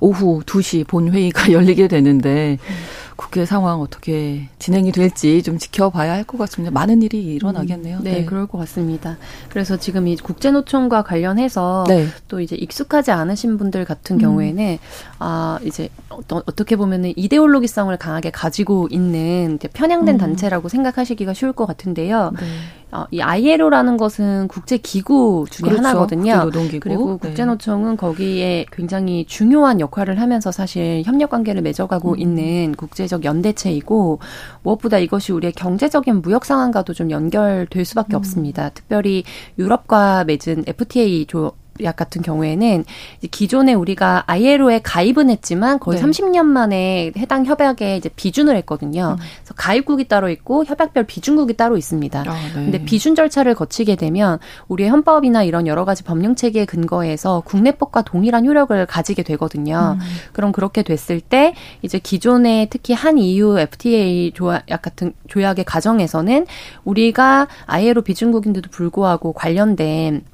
[0.00, 2.74] 오후 2시 본회의가 열리게 되는데 음.
[3.22, 6.72] 국회 상황 어떻게 진행이 될지 좀 지켜봐야 할 것 같습니다.
[6.72, 7.98] 많은 일이 일어나겠네요.
[7.98, 9.16] 음, 네, 네, 그럴 것 같습니다.
[9.48, 12.06] 그래서 지금 이 국제노총과 관련해서 네.
[12.28, 14.20] 또 이제 익숙하지 않으신 분들 같은 음.
[14.20, 14.78] 경우에는
[15.18, 20.18] 아 이제 어떤 어떻게 보면은 이데올로기성을 강하게 가지고 있는 편향된 음.
[20.18, 22.32] 단체라고 생각하시기가 쉬울 것 같은데요.
[22.40, 22.46] 네.
[22.92, 25.86] 어, 이 ILO라는 것은 국제 기구 중에 그렇죠.
[25.86, 26.50] 하나거든요.
[26.78, 27.28] 그리고 네.
[27.28, 32.18] 국제노총은 거기에 굉장히 중요한 역할을 하면서 사실 협력 관계를 맺어가고 음.
[32.18, 34.18] 있는 국제적 연대체이고
[34.62, 38.18] 무엇보다 이것이 우리의 경제적인 무역 상황과도 좀 연결될 수밖에 음.
[38.18, 38.68] 없습니다.
[38.68, 39.24] 특별히
[39.58, 42.84] 유럽과 맺은 FTA 조, 약 같은 경우에는
[43.30, 46.06] 기존에 우리가 ILO에 가입은 했지만 거의 네.
[46.06, 49.16] 30년 만에 해당 협약에 이제 비준을 했거든요.
[49.18, 49.24] 음.
[49.36, 52.20] 그래서 가입국이 따로 있고 협약별 비준국이 따로 있습니다.
[52.20, 52.52] 아, 네.
[52.52, 58.46] 근데 비준 절차를 거치게 되면 우리의 헌법이나 이런 여러 가지 법령 체계에 근거해서 국내법과 동일한
[58.46, 59.96] 효력을 가지게 되거든요.
[59.98, 60.06] 음.
[60.32, 66.46] 그럼 그렇게 됐을 때 이제 기존에 특히 한 EU FTA 조약 같은 조약의 과정에서는
[66.84, 70.24] 우리가 ILO 비준국인데도 불구하고 관련된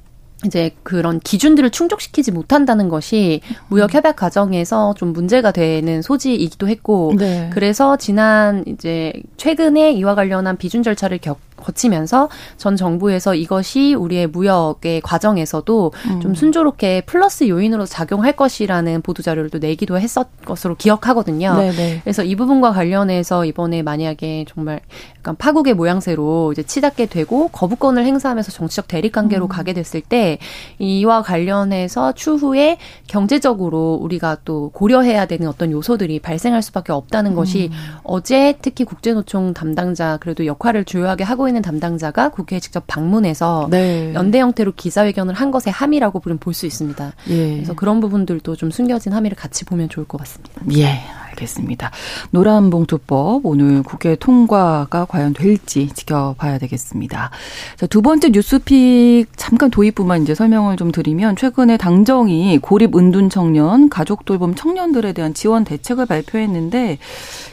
[0.45, 7.51] 이제 그런 기준들을 충족시키지 못한다는 것이 무역 협약 과정에서 좀 문제가 되는 소지이기도 했고 네.
[7.53, 15.01] 그래서 지난 이제 최근에 이와 관련한 비준 절차를 겪 거치면서 전 정부에서 이것이 우리의 무역의
[15.03, 16.21] 과정에서도 음.
[16.21, 21.55] 좀 순조롭게 플러스 요인으로 작용할 것이라는 보도 자료를 또 내기도 했었 것으로 기억하거든요.
[21.57, 21.77] 네네.
[21.77, 22.01] 네.
[22.03, 24.81] 그래서 이 부분과 관련해서 이번에 만약에 정말
[25.19, 29.49] 약간 파국의 모양새로 이제 치닫게 되고 거부권을 행사하면서 정치적 대립 관계로 음.
[29.49, 30.39] 가게 됐을 때
[30.79, 37.77] 이와 관련해서 추후에 경제적으로 우리가 또 고려해야 되는 어떤 요소들이 발생할 수밖에 없다는 것이 음.
[38.03, 44.13] 어제 특히 국제노총 담당자 그래도 역할을 주요하게 하고 있는 담당자가 국회에 직접 방문해서 네.
[44.15, 47.13] 연대 형태로 기자회견을 한 것의 함이라고 볼 수 있습니다.
[47.31, 47.55] 예.
[47.55, 50.63] 그래서 그런 부분들도 좀 숨겨진 함의를 같이 보면 좋을 것 같습니다.
[50.77, 51.01] 예.
[51.29, 51.91] 알겠습니다.
[52.31, 57.31] 노란봉투법 오늘 국회 통과가 과연 될지 지켜봐야 되겠습니다.
[57.77, 63.89] 자, 두 번째 뉴스픽 잠깐 도입부만 이제 설명을 좀 드리면 최근에 당정이 고립 은둔 청년,
[63.89, 66.99] 가족 돌봄 청년들에 대한 지원 대책을 발표했는데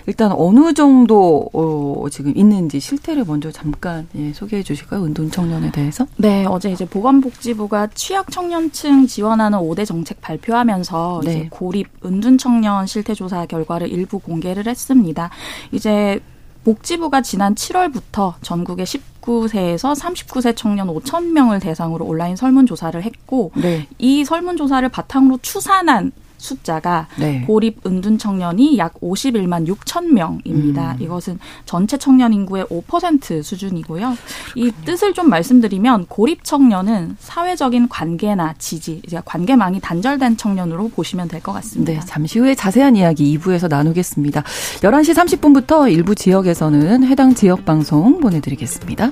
[0.08, 5.04] 일단 어느 정도 어, 지금 있는지 실태를 먼저 잠깐 예, 소개해 주실까요?
[5.04, 6.06] 은둔 청년에 대해서?
[6.18, 11.32] 네, 어제 이제 보건복지부가 취약 청년층 지원하는 5대 정책 발표하면서 네.
[11.32, 15.30] 이제 고립 은둔 청년 실태 조사 결과 결과를 일부 공개를 했습니다.
[15.72, 16.20] 이제
[16.64, 23.88] 복지부가 지난 7월부터 전국의 19세에서 39세 청년 5천 명을 대상으로 온라인 설문조사를 했고 네.
[24.00, 27.42] 이 설문조사를 바탕으로 추산한 숫자가 네.
[27.48, 30.94] 고립 은둔 청년이 약 51만 6천 명입니다.
[30.94, 31.02] 음.
[31.02, 34.16] 이것은 전체 청년 인구의 5% 수준이고요.
[34.16, 34.16] 그렇군요.
[34.56, 41.42] 이 뜻을 좀 말씀드리면 고립 청년은 사회적인 관계나 지지, 이제 관계망이 단절된 청년으로 보시면 될
[41.42, 41.94] 것 같습니다.
[41.94, 44.42] 네, 잠시 후에 자세한 이야기 2부에서 나누겠습니다.
[44.82, 49.12] 11시 30분부터 일부 지역에서는 해당 지역 방송 보내드리겠습니다.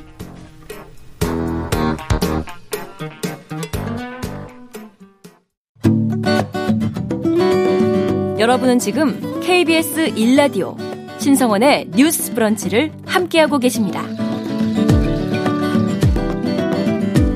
[8.43, 10.75] 여러분은 지금 KBS 1라디오
[11.17, 14.03] 신성원의 뉴스 브런치를 함께하고 계십니다.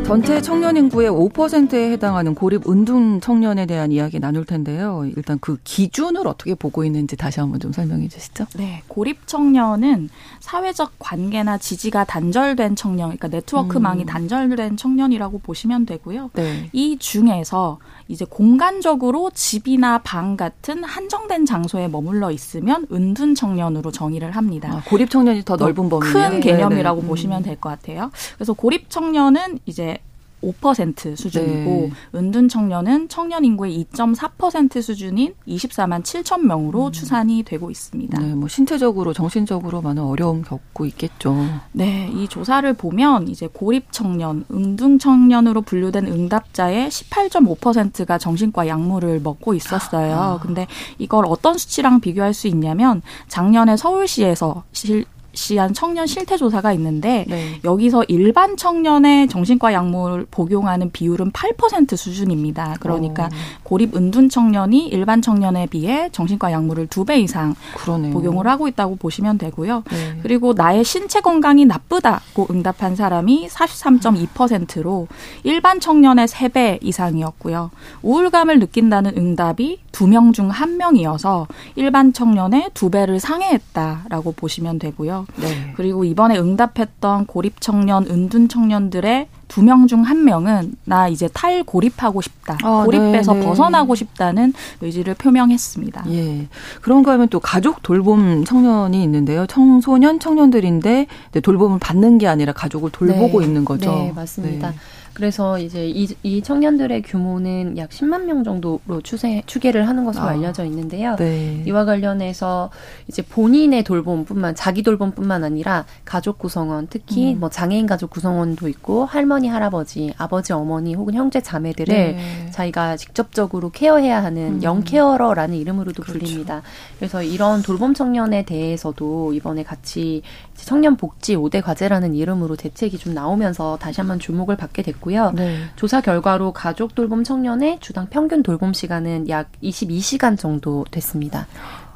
[0.05, 5.03] 전체 청년 인구의 5%에 해당하는 고립 은둔 청년에 대한 이야기 나눌 텐데요.
[5.15, 8.45] 일단 그 기준을 어떻게 보고 있는지 다시 한번 좀 설명해 주시죠.
[8.55, 14.05] 네, 고립 청년은 사회적 관계나 지지가 단절된 청년, 그러니까 네트워크망이 음.
[14.05, 16.31] 단절된 청년이라고 보시면 되고요.
[16.35, 16.69] 네.
[16.71, 24.69] 이 중에서 이제 공간적으로 집이나 방 같은 한정된 장소에 머물러 있으면 은둔 청년으로 정의를 합니다.
[24.71, 27.07] 아, 고립 청년이 더 넓은 범위 큰 개념이라고 네네.
[27.09, 28.11] 보시면 될 것 같아요.
[28.35, 29.97] 그래서 고립 청년은 이제
[30.43, 31.91] 5% 수준이고 네.
[32.15, 36.91] 은둔 청년은 청년 인구의 2.4% 수준인 24만 7천 명으로 음.
[36.91, 38.19] 추산이 되고 있습니다.
[38.19, 41.35] 네, 뭐 신체적으로 정신적으로 많은 어려움 겪고 있겠죠.
[41.71, 49.53] 네, 이 조사를 보면 이제 고립 청년, 은둔 청년으로 분류된 응답자의 18.5%가 정신과 약물을 먹고
[49.53, 50.15] 있었어요.
[50.15, 50.39] 아.
[50.39, 55.05] 근데 이걸 어떤 수치랑 비교할 수 있냐면 작년에 서울시에서 실
[55.37, 57.59] 시한 청년 실태 조사가 있는데 네.
[57.63, 62.77] 여기서 일반 청년의 정신과 약물 복용하는 비율은 8% 수준입니다.
[62.79, 63.27] 그러니까 오.
[63.27, 63.29] 어.
[63.63, 68.11] 고립 은둔 청년이 일반 청년에 비해 정신과 약물을 두 배 이상 그러네요.
[68.11, 69.83] 복용을 하고 있다고 보시면 되고요.
[69.91, 70.19] 네.
[70.23, 75.07] 그리고 나의 신체 건강이 나쁘다고 응답한 사람이 43.2%로
[75.43, 77.71] 일반 청년의 3배 이상이었고요.
[78.01, 81.45] 우울감을 느낀다는 응답이 2명 중 1명이어서
[81.75, 85.26] 일반 청년의 2배를 상회했다라고 보시면 되고요.
[85.35, 85.73] 네.
[85.75, 92.21] 그리고 이번에 응답했던 고립 청년, 은둔 청년들의 두 명 중 한 명은 나 이제 탈고립하고
[92.21, 92.57] 싶다.
[92.63, 93.45] 아, 고립에서 네, 네.
[93.45, 96.05] 벗어나고 싶다는 의지를 표명했습니다.
[96.09, 96.47] 예.
[96.81, 99.45] 그런가 하면 또 가족 돌봄 청년이 있는데요.
[99.47, 101.07] 청소년 청년들인데
[101.43, 103.45] 돌봄을 받는 게 아니라 가족을 돌보고 네.
[103.45, 103.89] 있는 거죠.
[103.91, 104.71] 네, 맞습니다.
[104.71, 104.75] 네.
[105.17, 110.29] 그래서 이제 이, 이 청년들의 규모는 약 10만 명 정도로 추세, 추계를 하는 것으로 아.
[110.29, 111.15] 알려져 있는데요.
[111.15, 111.63] 네.
[111.65, 112.69] 이와 관련해서
[113.07, 117.39] 이제 본인의 돌봄뿐만 자기 돌봄뿐만 아니라 가족 구성원, 특히 음.
[117.39, 122.49] 뭐 장애인 가족 구성원도 있고 할머니, 할아버지, 아버지, 어머니 혹은 형제 자매들을 네.
[122.51, 124.63] 자기가 직접적으로 케어해야 하는 음.
[124.63, 126.19] 영케어러라는 이름으로도 그렇죠.
[126.19, 126.61] 불립니다.
[126.99, 130.21] 그래서 이런 돌봄 청년에 대해서도 이번에 같이
[130.57, 135.31] 청년 복지 5대 과제라는 이름으로 대책이 좀 나오면서 다시 한번 주목을 받게 됐고 있고요.
[135.31, 135.59] 네.
[135.75, 141.47] 조사 결과로 가족 돌봄 청년의 주당 평균 돌봄 시간은 약 22시간 정도 됐습니다.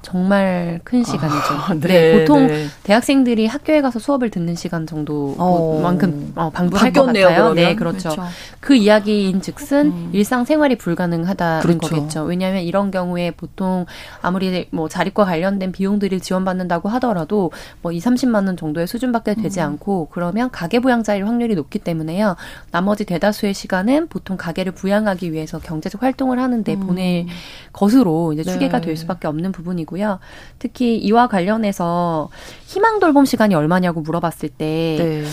[0.01, 1.53] 정말 큰 시간이죠.
[1.53, 2.65] 아, 네, 네, 보통 네.
[2.83, 7.27] 대학생들이 학교에 가서 수업을 듣는 시간 정도만큼 어, 어, 방불할 것 같아요.
[7.27, 7.55] 그러면?
[7.55, 8.09] 네, 그렇죠.
[8.09, 8.23] 그렇죠.
[8.59, 10.09] 그 이야기인 즉슨 음.
[10.13, 11.79] 일상 생활이 불가능하다는 그렇죠.
[11.79, 12.23] 거겠죠.
[12.23, 13.85] 왜냐하면 이런 경우에 보통
[14.21, 19.65] 아무리 뭐 자립과 관련된 비용들을 지원받는다고 하더라도 뭐 2, 30만 원 정도의 수준밖에 되지 음.
[19.65, 22.35] 않고 그러면 가계 부양자일 확률이 높기 때문에요.
[22.71, 26.79] 나머지 대다수의 시간은 보통 가계를 부양하기 위해서 경제적 활동을 하는데 음.
[26.79, 27.25] 보낼
[27.71, 28.87] 것으로 이제 추계가 네.
[28.87, 29.90] 될 수밖에 없는 부분이고.
[29.91, 30.19] 있고요.
[30.57, 32.29] 특히 이와 관련해서
[32.65, 35.23] 희망 돌봄 시간이 얼마냐고 물어봤을 때 네.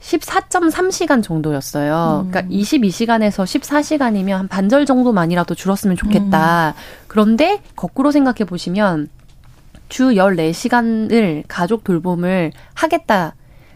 [0.00, 2.24] 14.3시간 정도였어요.
[2.26, 2.30] 음.
[2.30, 6.74] 그러니까 22시간에서 14시간이면 한 반절 정도만이라도 줄었으면 좋겠다.
[6.76, 7.04] 음.
[7.08, 9.08] 그런데 거꾸로 생각해 보시면
[9.88, 13.34] 주 14시간을 가족 돌봄을 하겠다.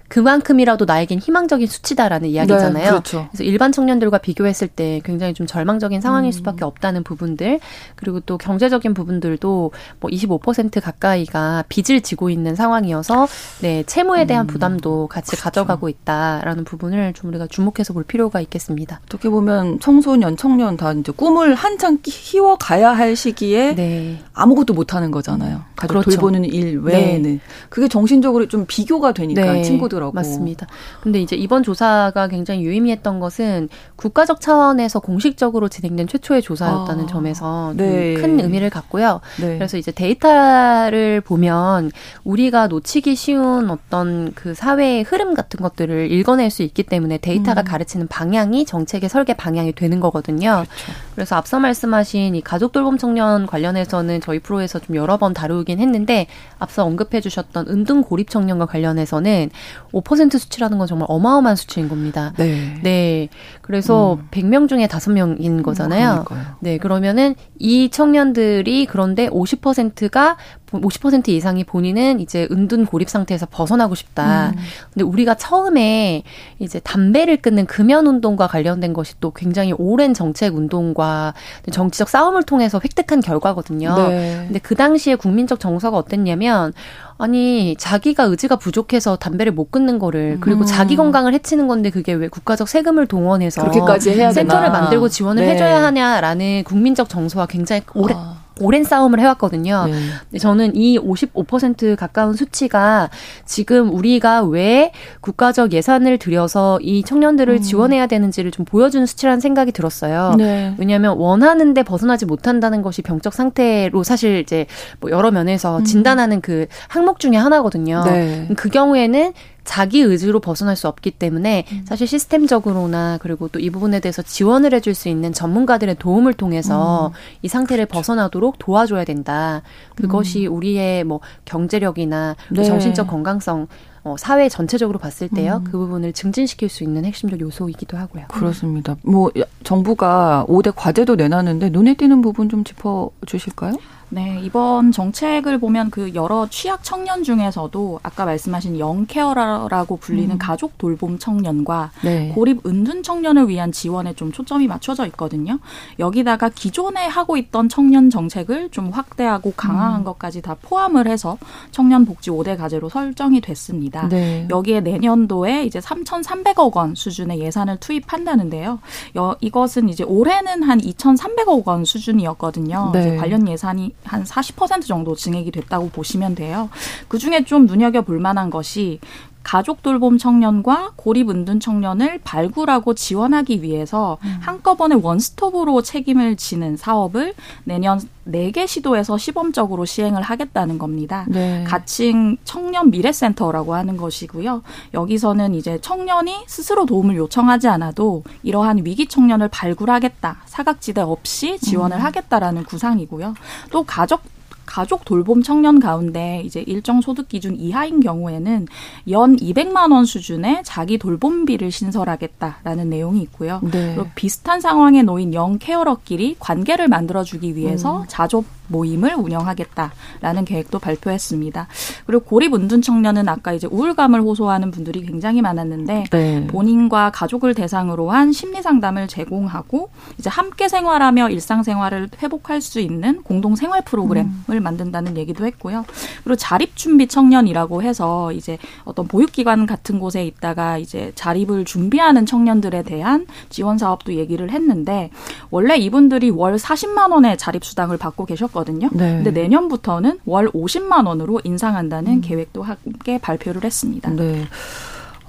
[0.08, 2.84] 그만큼이라도 나에겐 희망적인 수치다라는 이야기잖아요.
[2.84, 3.28] 네, 그렇죠.
[3.30, 6.32] 그래서 일반 청년들과 비교했을 때 굉장히 좀 절망적인 상황일 음.
[6.32, 7.60] 수밖에 없다는 부분들
[7.94, 13.28] 그리고 또 경제적인 부분들도 뭐 25% 가까이가 빚을 지고 있는 상황이어서
[13.60, 14.46] 네 채무에 대한 음.
[14.46, 15.44] 부담도 같이 그렇죠.
[15.44, 19.00] 가져가고 있다라는 부분을 좀 우리가 주목해서 볼 필요가 있겠습니다.
[19.04, 24.18] 어떻게 보면 청소년, 청년 다 이제 꿈을 한창 키워 가야 할 시기에 네.
[24.32, 25.62] 아무것도 못 하는 거잖아요.
[25.76, 26.10] 가족 그렇죠.
[26.10, 27.40] 돌보는 일 외에는 네.
[27.68, 29.62] 그게 정신적으로 좀 비교가 되니까 네.
[29.62, 30.12] 친구들 하더라고.
[30.14, 30.66] 맞습니다.
[31.02, 37.74] 근데 이제 이번 조사가 굉장히 유의미했던 것은 국가적 차원에서 공식적으로 진행된 최초의 조사였다는 아, 점에서
[37.76, 38.14] 네.
[38.14, 39.20] 큰 의미를 갖고요.
[39.40, 39.58] 네.
[39.58, 41.90] 그래서 이제 데이터를 보면
[42.24, 47.64] 우리가 놓치기 쉬운 어떤 그 사회의 흐름 같은 것들을 읽어낼 수 있기 때문에 데이터가 음.
[47.64, 50.64] 가르치는 방향이 정책의 설계 방향이 되는 거거든요.
[50.64, 50.92] 그렇죠.
[51.14, 56.26] 그래서 앞서 말씀하신 이 가족 돌봄 청년 관련해서는 저희 프로에서 좀 여러 번 다루긴 했는데
[56.58, 59.50] 앞서 언급해 주셨던 은둔 고립 청년과 관련해서는
[59.92, 62.32] 5% 수치라는 건 정말 어마어마한 수치인 겁니다.
[62.36, 62.74] 네.
[62.82, 63.28] 네.
[63.62, 64.28] 그래서 음.
[64.30, 66.24] 100명 중에 5명인 거잖아요.
[66.30, 66.78] 음, 네.
[66.78, 70.36] 그러면은 이 청년들이 그런데 50%가
[70.70, 74.50] 50% 이상이 본인은 이제 은둔 고립 상태에서 벗어나고 싶다.
[74.50, 74.56] 음.
[74.92, 76.22] 근데 우리가 처음에
[76.58, 81.34] 이제 담배를 끊는 금연 운동과 관련된 것이 또 굉장히 오랜 정책 운동과
[81.70, 83.94] 정치적 싸움을 통해서 획득한 결과거든요.
[83.96, 84.44] 네.
[84.46, 86.72] 근데 그 당시에 국민적 정서가 어땠냐면
[87.18, 90.66] 아니 자기가 의지가 부족해서 담배를 못 끊는 거를 그리고 음.
[90.66, 94.70] 자기 건강을 해치는 건데 그게 왜 국가적 세금을 동원해서 그렇게까지 해야 센터를.
[94.70, 95.54] 만들고 지원을 네.
[95.54, 98.36] 해줘야 하냐라는 국민적 정서와 굉장히 오래 아.
[98.60, 99.86] 오랜 싸움을 해왔거든요.
[100.30, 100.38] 네.
[100.38, 103.10] 저는 이 55% 가까운 수치가
[103.44, 107.60] 지금 우리가 왜 국가적 예산을 들여서 이 청년들을 음.
[107.60, 110.34] 지원해야 되는지를 좀 보여주는 수치라는 생각이 들었어요.
[110.36, 110.74] 네.
[110.78, 114.66] 왜냐하면 원하는데 벗어나지 못한다는 것이 병적 상태로 사실 이제
[115.00, 115.84] 뭐 여러 면에서 음.
[115.84, 118.02] 진단하는 그 항목 중에 하나거든요.
[118.04, 118.48] 네.
[118.56, 119.32] 그 경우에는
[119.68, 121.84] 자기 의지로 벗어날 수 없기 때문에 음.
[121.86, 127.12] 사실 시스템적으로나 그리고 또 이 부분에 대해서 지원을 해줄 수 있는 전문가들의 도움을 통해서 음.
[127.42, 127.98] 이 상태를 그렇죠.
[127.98, 129.60] 벗어나도록 도와줘야 된다.
[129.94, 130.54] 그것이 음.
[130.54, 132.64] 우리의 뭐 경제력이나 네.
[132.64, 133.66] 정신적 건강성
[134.04, 135.56] 어, 사회 전체적으로 봤을 때요.
[135.56, 135.64] 음.
[135.64, 138.24] 그 부분을 증진시킬 수 있는 핵심적 요소이기도 하고요.
[138.28, 138.96] 그렇습니다.
[139.02, 139.30] 뭐
[139.64, 143.74] 정부가 5대 과제도 내놨는데 눈에 띄는 부분 좀 짚어 주실까요?
[144.10, 150.38] 네, 이번 정책을 보면 그 여러 취약 청년 중에서도 아까 말씀하신 영케어라고 불리는 음.
[150.38, 152.32] 가족 돌봄 청년과 네.
[152.34, 155.58] 고립 은둔 청년을 위한 지원에 좀 초점이 맞춰져 있거든요.
[155.98, 160.04] 여기다가 기존에 하고 있던 청년 정책을 좀 확대하고 강화한 음.
[160.04, 161.36] 것까지 다 포함을 해서
[161.70, 164.08] 청년 복지 5대 과제로 설정이 됐습니다.
[164.08, 164.48] 네.
[164.48, 168.78] 여기에 내년도에 이제 3,300억 원 수준의 예산을 투입한다는데요.
[169.16, 172.90] 여, 이것은 이제 올해는 한 2,300억 원 수준이었거든요.
[172.94, 173.16] 네.
[173.16, 176.70] 관련 예산이 한 40% 정도 증액이 됐다고 보시면 돼요.
[177.08, 179.00] 그 중에 좀 눈여겨 볼 만한 것이
[179.48, 184.36] 가족 돌봄 청년과 고립 은둔 청년을 발굴하고 지원하기 위해서 음.
[184.42, 187.32] 한꺼번에 원스톱으로 책임을 지는 사업을
[187.64, 191.24] 내년 4개 시도에서 시범적으로 시행을 하겠다는 겁니다.
[191.28, 191.64] 네.
[191.64, 194.62] 가칭 청년 미래센터라고 하는 것이고요.
[194.92, 200.42] 여기서는 이제 청년이 스스로 도움을 요청하지 않아도 이러한 위기 청년을 발굴하겠다.
[200.44, 202.02] 사각지대 없이 지원을 음.
[202.02, 203.32] 하겠다라는 구상이고요.
[203.70, 204.20] 또 가족
[204.68, 208.66] 가족 돌봄 청년 가운데 이제 일정 소득 기준 이하인 경우에는
[209.10, 213.60] 연 200만 원 수준의 자기 돌봄비를 신설하겠다라는 내용이 있고요.
[213.62, 213.96] 네.
[214.14, 218.04] 비슷한 상황에 놓인 영 케어러끼리 관계를 만들어주기 위해서 음.
[218.08, 221.66] 자조 모임을 운영하겠다라는 계획도 발표했습니다.
[222.06, 226.46] 그리고 고립 운둔 청년은 아까 이제 우울감을 호소하는 분들이 굉장히 많았는데 네.
[226.46, 233.22] 본인과 가족을 대상으로 한 심리 상담을 제공하고 이제 함께 생활하며 일상 생활을 회복할 수 있는
[233.22, 234.62] 공동 생활 프로그램을 음.
[234.62, 235.84] 만든다는 얘기도 했고요.
[236.24, 242.82] 그리고 자립 준비 청년이라고 해서 이제 어떤 보육기관 같은 곳에 있다가 이제 자립을 준비하는 청년들에
[242.82, 245.10] 대한 지원 사업도 얘기를 했는데
[245.50, 248.57] 원래 이분들이 월 40만 원의 자립 수당을 받고 계셨거든요.
[248.58, 248.88] 있었거든요.
[248.92, 249.22] 네.
[249.22, 252.20] 근데 내년부터는 월 50만 원으로 인상한다는 음.
[252.20, 254.10] 계획도 함께 발표를 했습니다.
[254.10, 254.46] 네.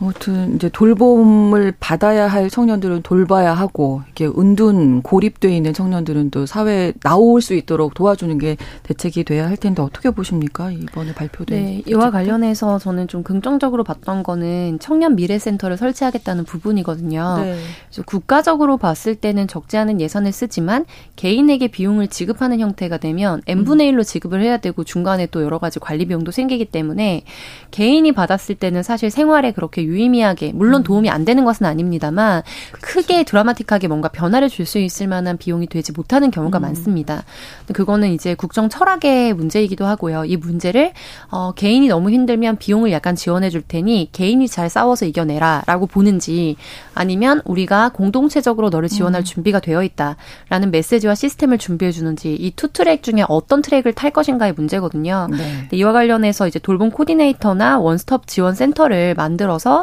[0.01, 6.93] 아무튼 이제 돌봄을 받아야 할 청년들은 돌봐야 하고 이렇게 은둔 고립돼 있는 청년들은 또 사회에
[7.03, 12.11] 나올 수 있도록 도와주는 게 대책이 돼야 할 텐데 어떻게 보십니까 이번에 발표된 네, 이와
[12.11, 17.37] 관련해서 저는 좀 긍정적으로 봤던 거는 청년 미래센터를 설치하겠다는 부분이거든요.
[17.41, 17.57] 네.
[17.89, 20.85] 그래서 국가적으로 봤을 때는 적지 않은 예산을 쓰지만
[21.17, 25.79] 개인에게 비용을 지급하는 형태가 되면 n 분의 1로 지급을 해야 되고 중간에 또 여러 가지
[25.79, 27.23] 관리 비용도 생기기 때문에
[27.71, 30.83] 개인이 받았을 때는 사실 생활에 그렇게 유의미하게 물론 음.
[30.83, 33.01] 도움이 안 되는 것은 아닙니다만 그렇죠.
[33.01, 36.61] 크게 드라마틱하게 뭔가 변화를 줄 수 있을 만한 비용이 되지 못하는 경우가 음.
[36.61, 37.23] 많습니다.
[37.73, 40.25] 그거는 이제 국정 철학의 문제이기도 하고요.
[40.25, 40.91] 이 문제를
[41.31, 46.55] 어, 개인이 너무 힘들면 비용을 약간 지원해 줄 테니 개인이 잘 싸워서 이겨내라라고 보는지
[46.93, 49.23] 아니면 우리가 공동체적으로 너를 지원할 음.
[49.23, 54.51] 준비가 되어 있다라는 메시지와 시스템을 준비해 주는지 이 two track 중에 어떤 트랙을 탈 것인가의
[54.53, 55.29] 문제거든요.
[55.31, 55.69] 네.
[55.71, 59.78] 이와 관련해서 이제 돌봄 코디네이터나 원스톱 지원 센터를 만들어서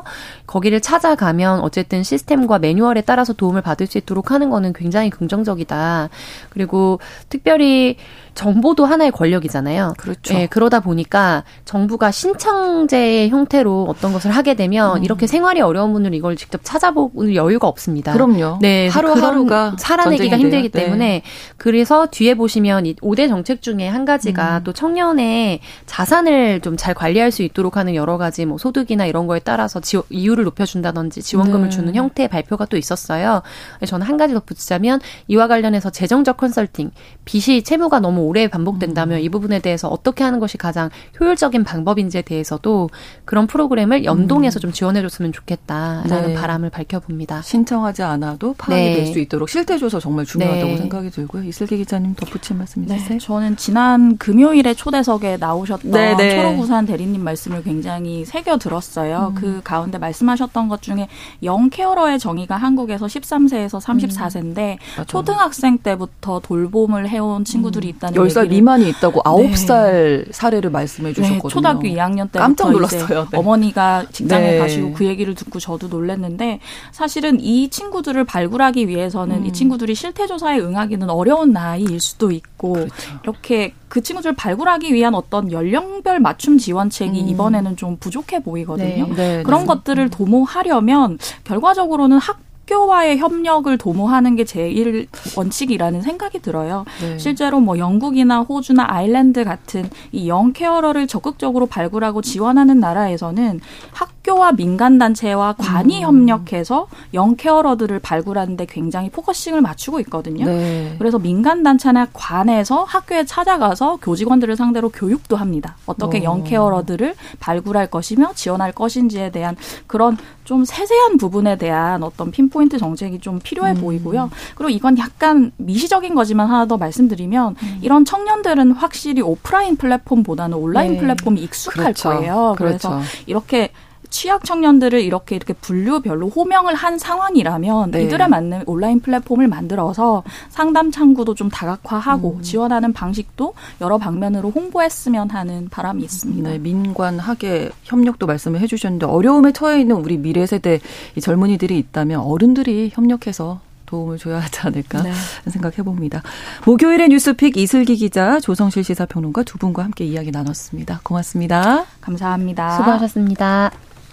[0.46, 6.08] 거기를 찾아가면 어쨌든 시스템과 매뉴얼에 따라서 도움을 받을 수 있도록 하는 거는 굉장히 긍정적이다.
[6.50, 7.96] 그리고 특별히
[8.36, 9.94] 정보도 하나의 권력이잖아요.
[9.98, 10.34] 그렇죠.
[10.34, 15.04] 예, 그러다 보니까 정부가 신청제의 형태로 어떤 것을 하게 되면 음.
[15.04, 18.12] 이렇게 생활이 어려운 분들은 이걸 직접 찾아볼 여유가 없습니다.
[18.12, 18.58] 그럼요.
[18.60, 18.86] 네.
[18.88, 20.84] 하루하루가 살아내기가 힘들기 네.
[20.84, 21.22] 때문에
[21.56, 24.64] 그래서 뒤에 보시면 이 5대 정책 중에 한 가지가 음.
[24.64, 29.40] 또 청년의 자산을 좀 잘 관리할 수 있도록 하는 여러 가지 뭐 소득이나 이런 거에
[29.40, 31.68] 따라서 지, 이율을 높여준다든지 지원금을 네.
[31.70, 33.42] 주는 형태의 발표가 또 있었어요.
[33.84, 36.90] 저는 한 가지 덧붙이자면 이와 관련해서 재정적 컨설팅,
[37.24, 39.22] 빚이 채무가 너무 오래 반복된다면 음.
[39.22, 42.90] 이 부분에 대해서 어떻게 하는 것이 가장 효율적인 방법인지에 대해서도
[43.24, 44.60] 그런 프로그램을 연동해서 음.
[44.60, 46.34] 좀 지원해줬으면 좋겠다라는 네.
[46.34, 47.42] 바람을 밝혀봅니다.
[47.42, 48.94] 신청하지 않아도 파악이 네.
[48.96, 50.76] 될수 있도록 실태조사 정말 중요하다고 네.
[50.76, 51.44] 생각이 들고요.
[51.44, 53.08] 이슬기 기자님 덧붙일 말씀 있으세요?
[53.08, 53.18] 네.
[53.18, 56.36] 저는 지난 금요일에 초대석에 나오셨던 네, 네.
[56.36, 59.32] 초록우산 대리님 말씀을 굉장히 새겨 들었어요.
[59.34, 59.34] 음.
[59.34, 61.08] 그 가운데 말씀하셨던 것 중에
[61.42, 65.04] 영 케어러의 정의가 한국에서 13세에서 34세인데 음.
[65.06, 67.94] 초등학생 때부터 돌봄을 해온 친구들이 음.
[67.96, 70.24] 있다는 10살 미만이 있다고 9살 네.
[70.30, 71.42] 사례를 말씀해 주셨거든요.
[71.42, 73.28] 네, 초등학교 2학년 때 깜짝 놀랐어요.
[73.30, 73.38] 네.
[73.38, 74.58] 어머니가 직장에 네.
[74.58, 76.60] 가시고 그 얘기를 듣고 저도 놀랐는데
[76.92, 79.46] 사실은 이 친구들을 발굴하기 위해서는 음.
[79.46, 82.92] 이 친구들이 실태 조사에 응하기는 어려운 나이일 수도 있고 그렇죠.
[83.22, 87.28] 이렇게 그 친구들을 발굴하기 위한 어떤 연령별 맞춤 지원책이 음.
[87.28, 89.06] 이번에는 좀 부족해 보이거든요.
[89.08, 89.14] 네.
[89.14, 89.66] 네 그런 네.
[89.66, 95.06] 것들을 도모하려면 결과적으로는 학 학교와의 협력을 도모하는 게 제일
[95.36, 96.84] 원칙이라는 생각이 들어요.
[97.00, 97.16] 네.
[97.16, 103.60] 실제로 뭐 영국이나 호주나 아일랜드 같은 이 영케어러를 적극적으로 발굴하고 지원하는 나라에서는
[103.92, 106.02] 학교와 민간 단체와 관이 음.
[106.02, 110.44] 협력해서 young carer들을 발굴하는데 굉장히 focusing을 맞추고 있거든요.
[110.46, 110.96] 네.
[110.98, 115.76] 그래서 민간 단체나 관에서 학교에 찾아가서 교직원들을 상대로 교육도 합니다.
[115.86, 116.24] 어떻게 오.
[116.24, 119.56] young carer들을 발굴할 것이며 지원할 것인지에 대한
[119.86, 123.80] 그런 좀 세세한 부분에 대한 어떤 pinpoint 정책이 좀 필요해 음.
[123.80, 124.30] 보이고요.
[124.54, 127.78] 그리고 이건 약간 미시적인 거지만 하나 더 말씀드리면 음.
[127.82, 130.98] 이런 청년들은 확실히 오프라인 플랫폼보다는 온라인 네.
[130.98, 132.08] 플랫폼이 익숙할 그렇죠.
[132.10, 132.54] 거예요.
[132.56, 133.06] 그래서 그렇죠.
[133.26, 133.70] 이렇게
[134.10, 138.02] 취약 청년들을 이렇게 이렇게 분류별로 호명을 한 상황이라면 네.
[138.04, 142.42] 이들에 맞는 온라인 플랫폼을 만들어서 상담 창구도 좀 다각화하고 음.
[142.42, 146.50] 지원하는 방식도 여러 방면으로 홍보했으면 하는 바람이 있습니다.
[146.50, 150.80] 네, 민관 학예 협력도 말씀을 해주셨는데 어려움에 처해 있는 우리 미래 세대
[151.20, 155.12] 젊은이들이 있다면 어른들이 협력해서 도움을 줘야 하지 않을까 네.
[155.48, 156.22] 생각해 봅니다.
[156.66, 161.00] 목요일의 뉴스픽 이슬기 기자, 조성실 시사평론가 두 분과 함께 이야기 나눴습니다.
[161.02, 161.86] 고맙습니다.
[162.00, 162.76] 감사합니다.
[162.76, 163.70] 수고하셨습니다.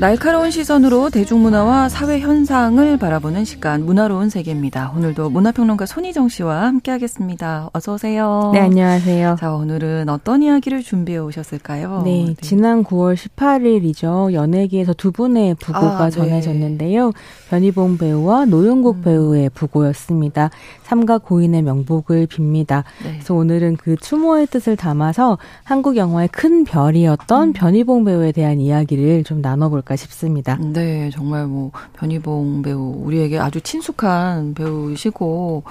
[0.00, 4.94] 날카로운 시선으로 대중문화와 사회 현상을 바라보는 시간 문화로운 세계입니다.
[4.96, 7.68] 오늘도 문화평론가 손희정 씨와 함께하겠습니다.
[7.74, 8.50] 어서 오세요.
[8.54, 9.36] 네, 안녕하세요.
[9.38, 12.00] 자, 오늘은 어떤 이야기를 준비해 오셨을까요?
[12.06, 12.34] 네, 네.
[12.40, 14.32] 지난 9월 18일이죠.
[14.32, 16.10] 연예계에서 두 분의 부고가 아, 네.
[16.10, 17.12] 전해졌는데요.
[17.50, 19.02] 변희봉 배우와 노영국 음.
[19.02, 20.48] 배우의 부고였습니다.
[20.84, 22.84] 삼가 고인의 명복을 빕니다.
[23.04, 23.12] 네.
[23.12, 27.52] 그래서 오늘은 그 추모의 뜻을 담아서 한국 영화의 큰 별이었던 음.
[27.52, 29.89] 변희봉 배우에 대한 이야기를 좀 나눠볼까요?
[29.90, 30.56] 않을까 싶습니다.
[30.56, 35.64] 네, 정말 뭐 변희봉 배우 우리에게 아주 친숙한 배우시고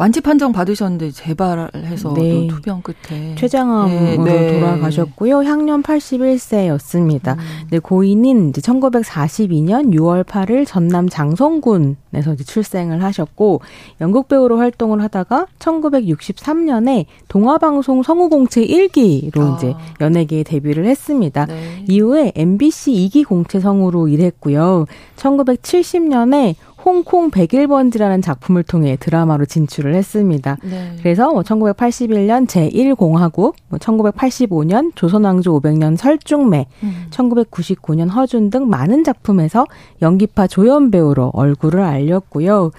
[0.00, 2.46] 완치 판정 받으셨는데 재발해서 네.
[2.46, 4.58] 투병 끝에 췌장암으로 네, 네.
[4.58, 5.42] 돌아가셨고요.
[5.42, 7.36] 향년 81세였습니다.
[7.36, 7.44] 음.
[7.68, 13.60] 네, 고인은 이제 1942년 6월 8일 전남 장성군에서 이제 출생을 하셨고
[14.00, 19.56] 연극 배우로 활동을 하다가 1963년에 동화방송 성우공채 1기로 아.
[19.58, 21.44] 이제 연예계에 데뷔를 했습니다.
[21.44, 21.84] 네.
[21.86, 24.86] 이후에 MBC 2기 공채 성우로 일했고요.
[25.16, 26.54] 1970년에
[26.84, 30.56] 홍콩 101번지라는 작품을 통해 드라마로 진출을 했습니다.
[30.62, 30.96] 네.
[31.00, 37.06] 그래서 뭐 1981년 제1공화국, 뭐 1985년 조선왕조 500년 설중매, 음.
[37.10, 39.66] 1999년 허준 등 많은 작품에서
[40.00, 42.70] 연기파 조연 배우로 얼굴을 알렸고요.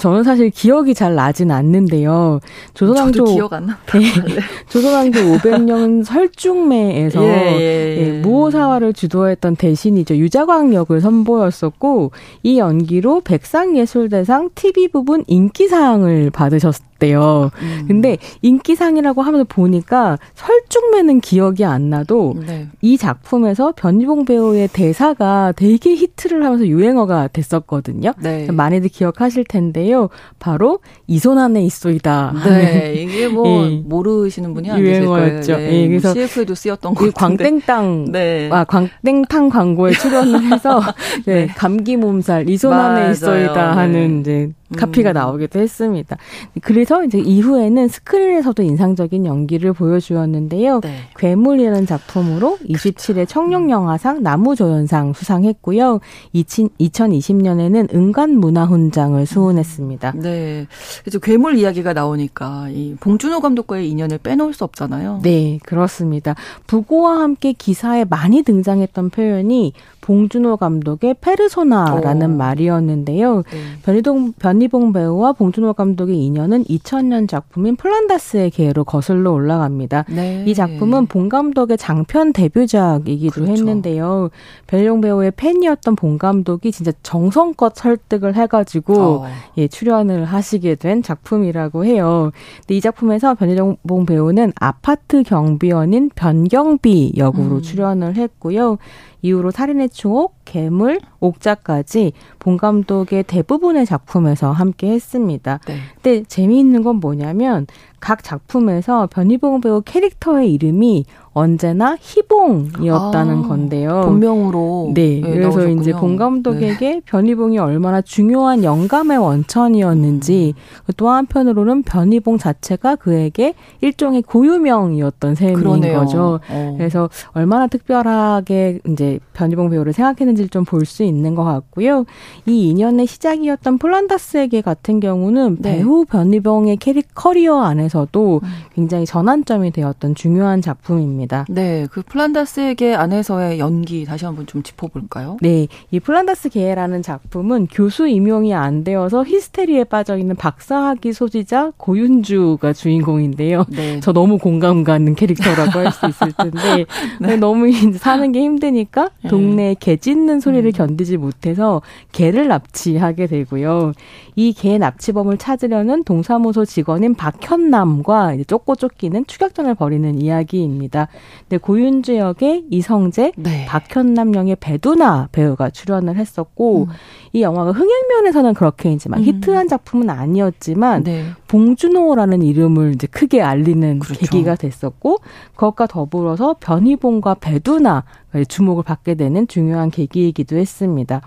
[0.00, 2.40] 저는 사실 기억이 잘 나진 않는데요.
[2.74, 3.78] 조선왕조 기억 안 나.
[3.92, 4.00] 네.
[4.68, 8.16] 조선왕조 500년 설중매에서 예, 예, 예.
[8.16, 10.16] 예, 무호사화를 주도했던 대신이죠.
[10.16, 12.10] 유자광 역을 선보였었고
[12.42, 17.50] 이 연기로 백 백상예술대상 TV 부분 인기상을 받으셨 대요.
[17.60, 17.84] 음.
[17.86, 22.68] 근데 인기상이라고 하면서 보니까 설중매는 기억이 안 나도 네.
[22.80, 28.12] 이 작품에서 변희봉 배우의 대사가 되게 히트를 하면서 유행어가 됐었거든요.
[28.22, 28.50] 네.
[28.50, 30.08] 많이들 기억하실 텐데요.
[30.38, 32.34] 바로 이손 안에 있소이다.
[32.44, 33.82] 네, 이게 뭐 예.
[33.84, 35.40] 모르시는 분이 안 거예요.
[35.40, 35.72] 네.
[35.72, 38.48] 예, 뭐 그래서 CF에도 쓰였던 거 광땡땅, 네.
[38.52, 40.80] 아 광땡탕 광고에 출연을 해서
[41.26, 41.46] 네, 네.
[41.46, 44.42] 감기 몸살 이손 안에 있어 있소이다 하는 네.
[44.42, 45.14] 이제 카피가 음.
[45.14, 46.16] 나오기도 했습니다.
[46.62, 50.80] 그래서 이제 이후에는 스크린에서도 인상적인 연기를 보여주었는데요.
[50.80, 50.96] 네.
[51.16, 56.00] 괴물이라는 작품으로 27회 청룡영화상 나무조연상 수상했고요.
[56.34, 60.12] 2020년에는 은관문화훈장을 수훈했습니다.
[60.16, 60.66] 네.
[61.06, 65.20] 이제 괴물 이야기가 나오니까 이 봉준호 감독과의 인연을 빼놓을 수 없잖아요.
[65.22, 66.34] 네, 그렇습니다.
[66.66, 72.36] 부고와 함께 기사에 많이 등장했던 표현이 봉준호 감독의 페르소나라는 오.
[72.36, 73.36] 말이었는데요.
[73.36, 73.58] 네.
[73.82, 80.04] 변희동 변희 변희봉 배우와 봉준호 감독의 인연은 2000년 작품인 플란다스의 계로 거슬러 올라갑니다.
[80.08, 80.44] 네.
[80.46, 83.52] 이 작품은 봉 감독의 장편 데뷔작이기도 그렇죠.
[83.52, 84.30] 했는데요.
[84.66, 89.26] 변희봉 배우의 팬이었던 봉 감독이 진짜 정성껏 설득을 해가지고 어.
[89.58, 92.30] 예, 출연을 하시게 된 작품이라고 해요.
[92.60, 97.62] 근데 이 작품에서 변희봉 배우는 아파트 경비원인 변경비 역으로 음.
[97.62, 98.78] 출연을 했고요.
[99.24, 105.60] 이후로 살인의 추억, 괴물, 옥자까지 본 감독의 대부분의 작품에서 함께 했습니다.
[105.66, 105.76] 네.
[105.94, 107.66] 근데 재미있는 건 뭐냐면
[108.04, 114.02] 각 작품에서 변희봉 배우 캐릭터의 이름이 언제나 희봉이었다는 아, 건데요.
[114.04, 114.92] 본명으로.
[114.94, 115.20] 네.
[115.20, 115.80] 네 그래서 나오셨군요.
[115.80, 117.00] 이제 봉 감독에게 네.
[117.04, 120.92] 변희봉이 얼마나 중요한 영감의 원천이었는지 음.
[120.96, 126.00] 또 한편으로는 변희봉 자체가 그에게 일종의 고유명이었던 셈인 그러네요.
[126.00, 126.40] 거죠.
[126.48, 126.74] 어.
[126.76, 132.04] 그래서 얼마나 특별하게 이제 변희봉 배우를 생각했는지를 좀 볼 수 있는 것 같고요.
[132.46, 135.78] 이 인연의 시작이었던 플란다스의 개 같은 경우는 네.
[135.78, 138.48] 배우 변희봉의 캐릭 커리어 안에서도 음.
[138.74, 141.46] 굉장히 전환점이 되었던 중요한 작품입니다.
[141.48, 145.36] 네, 그 플란다스에게 안에서의 연기 다시 한번 좀 짚어볼까요?
[145.40, 152.72] 네, 이 플란다스 계라는 작품은 교수 임용이 안 되어서 히스테리에 빠져 있는 박사학위 소지자 고윤주가
[152.72, 153.64] 주인공인데요.
[153.70, 154.00] 네.
[154.00, 156.84] 저 너무 공감 가는 캐릭터라고 할 수 있을 텐데
[157.20, 157.36] 네.
[157.36, 159.28] 너무 사는 게 힘드니까 네.
[159.30, 160.72] 동네에 개 짖는 소리를 음.
[160.72, 161.80] 견디지 못해서
[162.12, 163.92] 개를 납치하게 되고요.
[164.36, 171.08] 이 개 납치범을 찾으려는 동사무소 직원인 박현 남과 쫓고 쫓기는 추격전을 벌이는 이야기입니다.
[171.48, 173.66] 네, 고윤주 역의 이성재, 네.
[173.66, 176.88] 박현남 역의 배두나 배우가 출연을 했었고 음.
[177.32, 179.24] 이 영화가 흥행면에서는 그렇게 이제 막 음.
[179.24, 181.24] 히트한 작품은 아니었지만 네.
[181.48, 184.20] 봉준호라는 이름을 이제 크게 알리는 그렇죠.
[184.20, 185.18] 계기가 됐었고
[185.56, 188.04] 그것과 더불어서 변희봉과 배두나
[188.42, 191.20] 주목을 받게 되는 중요한 계기이기도 했습니다.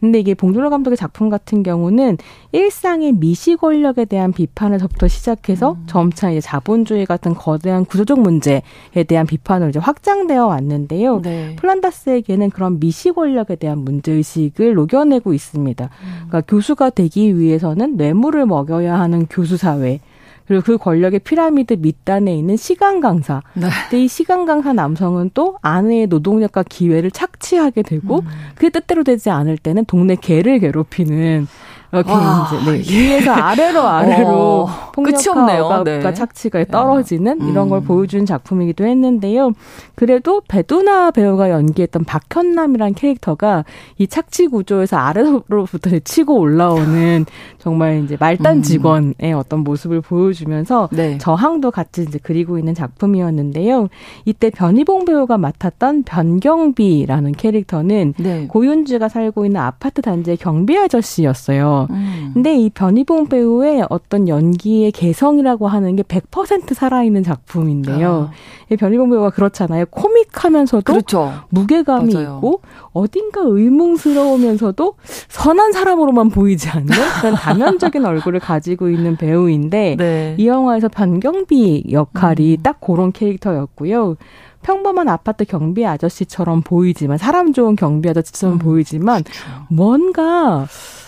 [0.00, 2.18] 근데 이게 봉준호 감독의 작품 같은 경우는
[2.52, 5.84] 일상의 미시 권력에 대한 비판에서부터 시작해서 음.
[5.86, 8.62] 점차 이제 자본주의 같은 거대한 구조적 문제에
[9.08, 11.20] 대한 비판으로 이제 확장되어 왔는데요.
[11.22, 11.56] 네.
[11.56, 15.84] 플란다스에게는 그런 미시 권력에 대한 문제 의식을 녹여내고 있습니다.
[15.84, 16.08] 음.
[16.28, 20.00] 그러니까 교수가 되기 위해서는 뇌물을 먹여야 하는 교수 사회
[20.46, 23.42] 그리고 그 권력의 피라미드 밑단에 있는 시간 강사.
[23.54, 23.68] 네.
[23.88, 28.26] 근데 이 시간 강사 남성은 또 아내의 노동력과 기회를 착취하게 되고 음.
[28.54, 31.46] 그게 뜻대로 되지 않을 때는 동네 개를 괴롭히는
[31.92, 36.14] 이렇게 와, 이제 네, 위에서 아래로 아래로 어, 폭력과 네.
[36.14, 37.48] 착취가 떨어지는 음.
[37.50, 39.52] 이런 걸 보여준 작품이기도 했는데요.
[39.94, 43.64] 그래도 배두나 배우가 연기했던 박현남이란 캐릭터가
[43.98, 47.26] 이 착취 구조에서 아래로부터 치고 올라오는
[47.58, 48.62] 정말 이제 말단 음.
[48.62, 49.34] 직원의 음.
[49.36, 51.18] 어떤 모습을 보여주면서 네.
[51.18, 53.88] 저항도 같이 이제 그리고 있는 작품이었는데요.
[54.24, 58.46] 이때 변희봉 배우가 맡았던 변경비라는 캐릭터는 네.
[58.46, 61.81] 고윤주가 살고 있는 아파트 단지의 경비 아저씨였어요.
[61.90, 62.30] 음.
[62.34, 68.30] 근데 이 변희봉 배우의 어떤 연기의 개성이라고 하는 게 100% 살아있는 작품인데요.
[68.30, 68.72] 아.
[68.72, 69.86] 이 변희봉 배우가 그렇잖아요.
[69.90, 71.32] 코믹하면서도 그렇죠.
[71.50, 72.36] 무게감이 맞아요.
[72.36, 72.60] 있고
[72.92, 74.94] 어딘가 의문스러우면서도
[75.28, 76.86] 선한 사람으로만 보이지 않는
[77.20, 80.34] 그런 다면적인 얼굴을 가지고 있는 배우인데 네.
[80.38, 82.62] 이 영화에서 변경비 역할이 음.
[82.62, 84.16] 딱 그런 캐릭터였고요.
[84.62, 89.42] 평범한 아파트 경비 아저씨처럼 보이지만 사람 좋은 경비 아저씨처럼 음, 보이지만 그렇죠.
[89.68, 90.66] 뭔가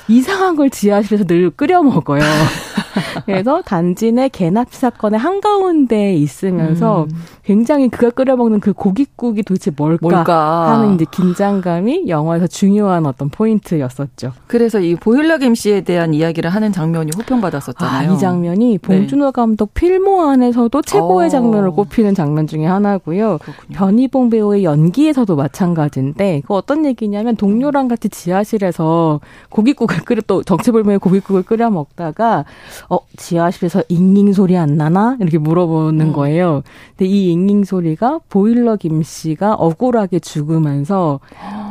[0.08, 2.20] 이상한 걸 지하실에서 늘 끓여 먹어요.
[3.26, 7.08] 그래서 단지 내 개납치 사건의 한가운데에 있으면서 음.
[7.44, 13.28] 굉장히 그가 끓여 먹는 그 고깃국이 도대체 뭘까, 뭘까, 하는 이제 긴장감이 영화에서 중요한 어떤
[13.28, 14.32] 포인트였었죠.
[14.46, 18.10] 그래서 이 보일러 김씨에 대한 이야기를 하는 장면이 호평받았었잖아요.
[18.10, 18.78] 아, 이 장면이 네.
[18.78, 19.32] 봉준호 네.
[19.32, 21.26] 감독 필모 안에서도 최고의 오.
[21.26, 21.28] 어.
[21.28, 23.38] 장면을 꼽히는 장면 중에 하나고요.
[23.38, 23.76] 그렇군요.
[23.76, 30.98] 변희봉 배우의 연기에서도 마찬가지인데 그 어떤 얘기냐면 동료랑 같이 지하실에서 고깃국 을 끓여 또 정체불명의
[30.98, 32.44] 고깃국을 끓여 먹다가
[32.88, 36.12] 어 지하실에서 잉잉 소리 안 나나 이렇게 물어보는 음.
[36.12, 36.62] 거예요.
[36.96, 41.20] 근데 이 잉잉 소리가 보일러 김 씨가 억울하게 죽으면서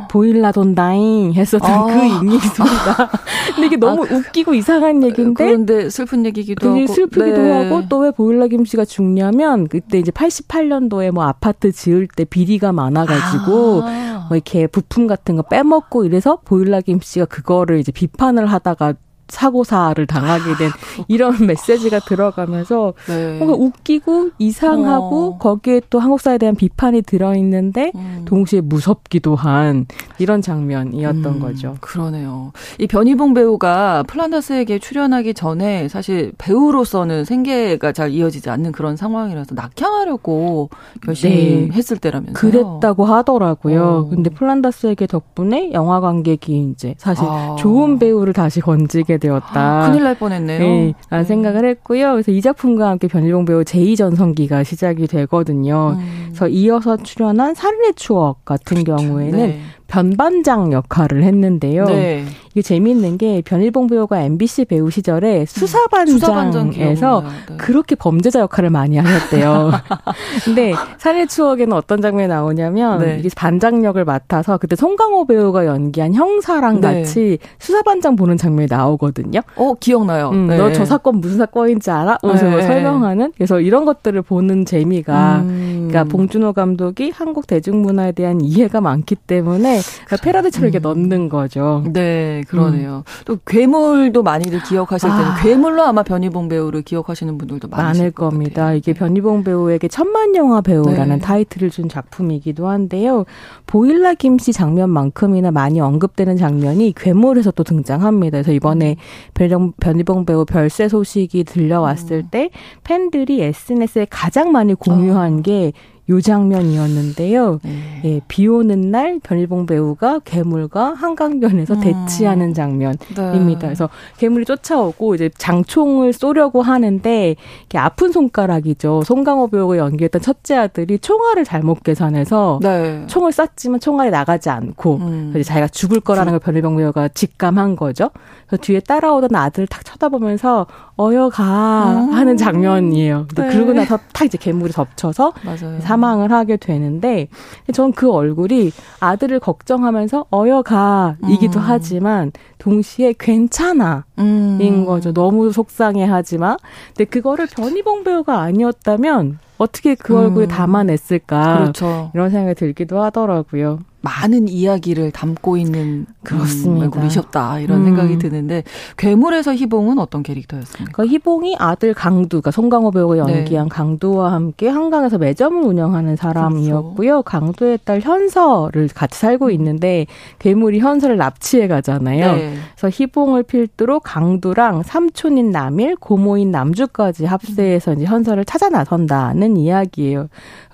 [0.09, 1.85] 보일러 돈다잉 했었던 아.
[1.85, 3.09] 그 잉잉 소리가.
[3.55, 5.45] 근데 이게 너무 아, 그, 웃기고 이상한 얘기인데.
[5.45, 6.87] 그런데 슬픈 얘기기도 하고.
[6.87, 7.51] 슬프기도 네.
[7.51, 12.73] 하고 또 왜 보일러 김 씨가 죽냐면 그때 이제 88년도에 뭐 아파트 지을 때 비리가
[12.73, 14.25] 많아가지고 아.
[14.27, 18.95] 뭐 이렇게 부품 같은 거 빼먹고 이래서 보일러 김 씨가 그거를 이제 비판을 하다가
[19.33, 23.37] 사고사를 당하게 된 아, 이런 메시지가 들어가면서 네.
[23.39, 25.37] 뭔가 웃기고 이상하고 어.
[25.39, 28.21] 거기에 또 한국 사회에 대한 비판이 들어있는데 음.
[28.25, 29.87] 동시에 무섭기도 한
[30.19, 31.75] 이런 장면이었던 음, 거죠.
[31.81, 32.51] 그러네요.
[32.79, 40.69] 이 변희봉 배우가 플란다스에게 출연하기 전에 사실 배우로서는 생계가 잘 이어지지 않는 그런 상황이라서 낙향하려고
[41.07, 41.69] 열심히 네.
[41.73, 42.33] 했을 때라면서요.
[42.33, 43.83] 그랬다고 하더라고요.
[43.83, 44.09] 어.
[44.09, 47.55] 근데 플란다스에게 덕분에 영화 관객이 이제 사실 아.
[47.57, 49.83] 좋은 배우를 다시 건지게 되었다.
[49.85, 50.59] 아, 큰일 날 뻔했네요.
[50.59, 51.27] 네, 라는 네.
[51.27, 52.11] 생각을 했고요.
[52.11, 55.95] 그래서 이 작품과 함께 변희봉 배우 제2전성기가 시작이 되거든요.
[55.97, 56.25] 음.
[56.27, 59.07] 그래서 이어서 출연한 살인의 추억 같은 그렇죠.
[59.07, 59.59] 경우에는 네.
[59.93, 61.85] 변반장 역할을 했는데요.
[61.85, 62.25] 네.
[62.53, 67.57] 이게 재미있는 게 변일봉 배우가 MBC 배우 시절에 음, 수사반장에서 네.
[67.57, 69.71] 그렇게 범죄자 역할을 많이 하셨대요.
[70.45, 73.17] 근데 살해 추억에는 어떤 장면이 나오냐면 네.
[73.19, 77.01] 이게 반장 역을 맡아서 그때 송강호 배우가 연기한 형사랑 네.
[77.01, 79.41] 같이 수사반장 보는 장면이 나오거든요.
[79.55, 80.29] 어 기억나요.
[80.29, 80.57] 음, 네.
[80.57, 82.17] 너저 사건 무슨 사건인지 알아?
[82.23, 82.37] 네.
[82.37, 83.31] 설명하는.
[83.35, 85.82] 그래서 이런 것들을 보는 재미가 음.
[85.87, 90.89] 그러니까 봉준호 감독이 한국 대중문화에 대한 이해가 많기 때문에 그러니까 패러디처럼 이렇게 음.
[90.89, 91.83] 넣는 거죠.
[91.91, 93.03] 네, 그러네요.
[93.05, 93.23] 음.
[93.25, 95.35] 또 괴물도 많이들 기억하실 때는 아.
[95.41, 98.73] 괴물로 아마 변희봉 배우를 기억하시는 분들도 많을 겁니다.
[98.73, 98.99] 이게 네.
[98.99, 101.19] 변희봉 배우에게 천만 영화 배우라는 네.
[101.19, 103.25] 타이틀을 준 작품이기도 한데요.
[103.67, 108.37] 보일라 김씨 장면만큼이나 많이 언급되는 장면이 괴물에서 또 등장합니다.
[108.37, 108.95] 그래서 이번에
[109.39, 109.71] 음.
[109.79, 112.27] 변희봉 배우 별세 소식이 들려왔을 음.
[112.31, 112.49] 때
[112.83, 115.41] 팬들이 SNS에 가장 많이 공유한 어.
[115.41, 115.72] 게
[116.09, 117.59] 요 장면이었는데요.
[117.63, 118.01] 네.
[118.03, 121.79] 예, 비 오는 날 변일봉 배우가 괴물과 한강변에서 음.
[121.79, 123.13] 대치하는 장면입니다.
[123.15, 123.57] 네.
[123.57, 123.87] 그래서
[124.17, 127.35] 괴물이 쫓아오고 이제 장총을 쏘려고 하는데
[127.65, 129.03] 이게 아픈 손가락이죠.
[129.05, 133.05] 송강호 배우가 연기했던 첫째 아들이 총알을 잘못 계산해서 네.
[133.07, 135.29] 총을 쐈지만 총알이 나가지 않고 음.
[135.35, 138.09] 이제 자기가 죽을 거라는 걸 변일봉 배우가 직감한 거죠.
[138.47, 140.67] 그래서 뒤에 따라오던 아들을 탁 쳐다보면서
[140.99, 143.27] 어여가 하는 장면이에요.
[143.35, 143.49] 네.
[143.49, 145.79] 그러고 나서 탁 이제 괴물이 덮쳐서 맞아요.
[145.93, 147.27] 사망을 하게 되는데
[147.73, 151.63] 전 그 얼굴이 아들을 걱정하면서 어여가이기도 음.
[151.63, 154.85] 하지만 동시에 괜찮아인 음.
[154.85, 155.13] 거죠.
[155.13, 160.49] 너무 속상해하지만 근데 그거를 변희봉 배우가 아니었다면 어떻게 그 얼굴에 음.
[160.49, 162.09] 담아냈을까 그렇죠.
[162.15, 163.79] 이런 생각이 들기도 하더라고요.
[164.03, 166.85] 많은 이야기를 담고 있는 그렇습니다.
[166.85, 167.85] 얼굴이셨다 이런 음.
[167.85, 168.63] 생각이 드는데
[168.97, 170.91] 괴물에서 희봉은 어떤 캐릭터였습니까?
[170.91, 173.69] 그러니까 희봉이 아들 강두가 송강호 배우가 연기한 네.
[173.69, 176.95] 강두와 함께 한강에서 매점을 운영하는 사람이었고요.
[176.95, 177.23] 그렇죠.
[177.23, 180.05] 강두의 딸 현서를 같이 살고 있는데
[180.39, 182.35] 괴물이 현서를 납치해 가잖아요.
[182.35, 182.55] 네.
[182.75, 190.27] 그래서 희봉을 필두로 강두랑 삼촌인 남일, 고모인 남주까지 합세해서 이제 현서를 찾아 나선다는 이야기예요.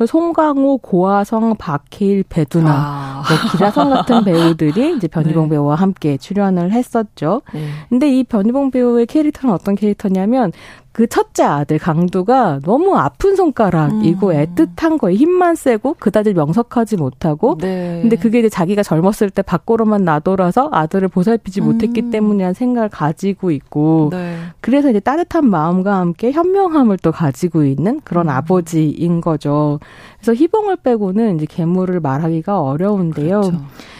[0.04, 3.19] 송강호, 고아성, 박해일, 배두나 아.
[3.20, 5.50] 뭐 기라성 같은 배우들이 이제 변희봉 네.
[5.52, 7.42] 배우와 함께 출연을 했었죠.
[7.54, 7.68] 네.
[7.90, 10.52] 근데 이 변희봉 배우의 캐릭터는 어떤 캐릭터냐면
[11.00, 14.34] 그 첫째 아들 강두가 너무 아픈 손가락이고 음.
[14.34, 18.00] 애틋한 거에 힘만 세고 그다지 명석하지 못하고 네.
[18.02, 21.68] 근데 그게 이제 자기가 젊었을 때 밖으로만 나돌아서 아들을 보살피지 음.
[21.68, 24.36] 못했기 때문이라는 생각을 가지고 있고 네.
[24.60, 28.32] 그래서 이제 따뜻한 마음과 함께 현명함을 또 가지고 있는 그런 음.
[28.32, 29.80] 아버지인 거죠.
[30.18, 33.40] 그래서 희봉을 빼고는 이제 괴물을 말하기가 어려운데요.
[33.40, 33.58] 그렇죠.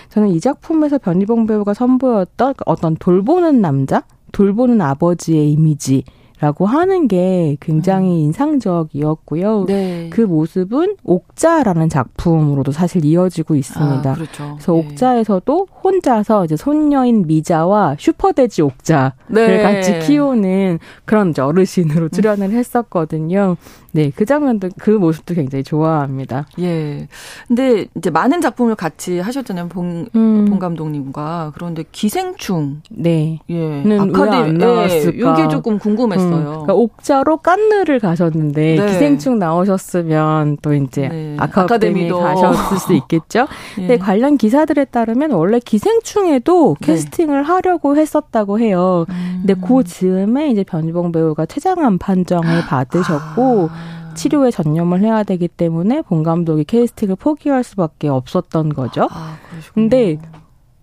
[0.10, 6.04] 저는 이 작품에서 변희봉 배우가 선보였던 어떤 돌보는 남자, 돌보는 아버지의 이미지
[6.40, 8.26] 라고 하는 게 굉장히 음.
[8.28, 9.66] 인상적이었고요.
[9.68, 10.10] 네.
[10.10, 14.10] 그 모습은 옥자라는 작품으로도 사실 이어지고 있습니다.
[14.10, 14.56] 아, 그렇죠.
[14.56, 14.80] 그래서 네.
[14.80, 19.62] 옥자에서도 혼자서 이제 손녀인 미자와 슈퍼돼지 옥자를 네.
[19.62, 22.10] 같이 키우는 그런 어르신으로 음.
[22.10, 23.58] 출연을 했었거든요.
[23.92, 26.46] 네, 그 장면도 그 모습도 굉장히 좋아합니다.
[26.60, 27.08] 예.
[27.48, 30.46] 근데 이제 많은 작품을 같이 하셨잖아요, 봉, 음.
[30.46, 31.54] 봉 감독님과.
[31.56, 32.82] 그런데 기생충.
[32.92, 33.40] 네.
[33.50, 33.84] 예.
[34.00, 34.64] 아카데미?
[34.64, 36.36] 예, 이게 조금 궁금했어요.
[36.36, 36.44] 음.
[36.44, 38.86] 그러니까 옥자로 깐느를 가셨는데 네.
[38.86, 41.36] 기생충 나오셨으면 또 이제 네.
[41.40, 43.48] 아카데미 가셨을 수 있겠죠.
[43.78, 43.82] 예.
[43.82, 46.86] 근데 관련 기사들에 따르면 원래 기생충에도 네.
[46.86, 49.06] 캐스팅을 하려고 했었다고 해요.
[49.10, 49.44] 음.
[49.46, 53.70] 근데 그 즈음에 이제 변희봉 배우가 퇴장한 판정을 받으셨고.
[53.72, 53.89] 아.
[54.16, 59.08] 치료에 전념을 해야 되기 때문에 본 감독이 캐스팅을 포기할 수밖에 없었던 거죠.
[59.12, 59.38] 아,
[59.74, 60.18] 근데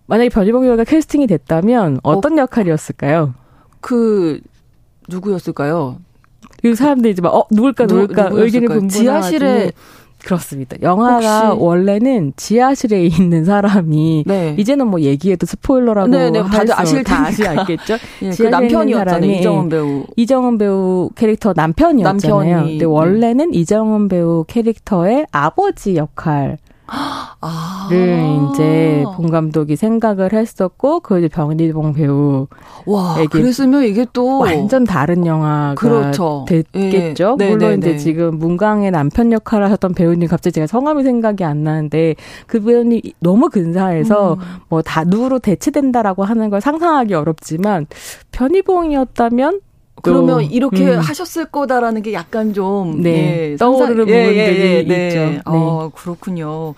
[0.07, 3.33] 만약에 변희봉 배우가 캐스팅이 됐다면 어떤 어, 역할이었을까요?
[3.81, 4.39] 그
[5.09, 5.99] 누구였을까요?
[6.61, 9.71] 그 사람들이 이제 막, 어, 누굴까, 누굴까, 누, 의견이 분분하 지하실에
[10.23, 10.77] 그렇습니다.
[10.81, 11.63] 영화가 혹시...
[11.63, 14.55] 원래는 지하실에 있는 사람이 네.
[14.57, 16.43] 이제는 뭐 얘기해도 스포일러라고 네, 네.
[16.43, 17.97] 다들 아실 다 아시 알겠죠?
[18.23, 19.31] 예, 그 남편이었잖아요.
[19.31, 20.05] 이정은 배우.
[20.15, 22.45] 이정은 배우 캐릭터 남편이었잖아요.
[22.45, 23.59] 남편이, 근데 원래는 네.
[23.59, 26.57] 이정은 배우 캐릭터의 아버지 역할
[26.87, 27.87] 아.
[27.89, 32.47] 를 이제 본 감독이 생각을 했었고 그 이제 병일봉 배우
[32.85, 36.45] 와 그랬으면 이게 또 완전 다른 영화가 그렇죠.
[36.47, 37.37] 됐겠죠.
[37.39, 37.45] 예.
[37.45, 37.97] 물론 네, 네, 이제 네.
[37.97, 42.15] 지금 문광의 남편 역할을 하셨던 배우님 갑자기 제가 성함이 생각이 안 나는데
[42.47, 44.39] 그 배우님 너무 근사해서 음.
[44.69, 47.87] 뭐 다 누구로 대체된다라고 하는 걸 상상하기 어렵지만
[48.31, 49.59] 변희봉이었다면
[50.07, 50.99] 그러면 이렇게 음.
[50.99, 55.07] 하셨을 거다라는 게 약간 좀 네, 예, 떠오르는 예, 부분들이 예, 예, 네.
[55.07, 55.19] 있죠.
[55.19, 55.41] 네.
[55.45, 56.73] 어, 그렇군요.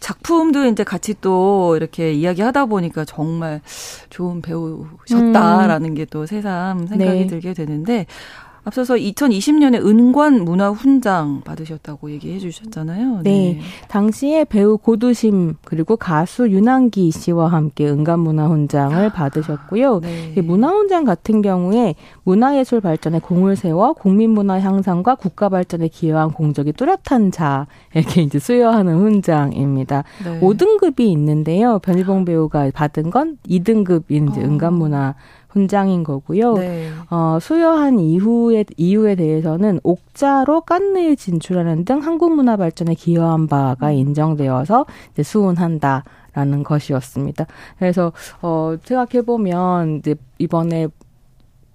[0.00, 3.60] 작품도 이제 같이 또 이렇게 이야기하다 보니까 정말
[4.10, 5.94] 좋은 배우셨다라는 음.
[5.94, 7.26] 게또 새삼 생각이 네.
[7.26, 8.06] 들게 되는데
[8.64, 13.22] 앞서서 2020년에 은관 문화훈장 받으셨다고 얘기해 주셨잖아요.
[13.24, 13.30] 네.
[13.30, 13.60] 네.
[13.88, 20.00] 당시에 배우 고두심 그리고 가수 윤한기 씨와 함께 은관 문화훈장을 아, 받으셨고요.
[20.00, 20.40] 네.
[20.40, 28.22] 문화훈장 같은 경우에 문화예술 발전에 공을 세워 국민문화 향상과 국가 발전에 기여한 공적이 뚜렷한 자에게
[28.22, 30.04] 이제 수여하는 훈장입니다.
[30.24, 30.40] 네.
[30.40, 31.80] 5등급이 있는데요.
[31.80, 34.44] 변희봉 배우가 받은 건 2등급인 이제 어.
[34.44, 35.16] 은관 문화
[35.52, 36.54] 훈장인 거고요.
[36.54, 36.88] 네.
[37.10, 43.92] 어, 수여한 이후에 이유에 대해서는 옥자로 깐느에 진출하는 등 한국 문화 발전에 기여한 바가 음.
[43.92, 47.46] 인정되어서 이제 수훈한다 라는 것이었습니다.
[47.78, 50.88] 그래서 어 생각해 보면 이제 이번에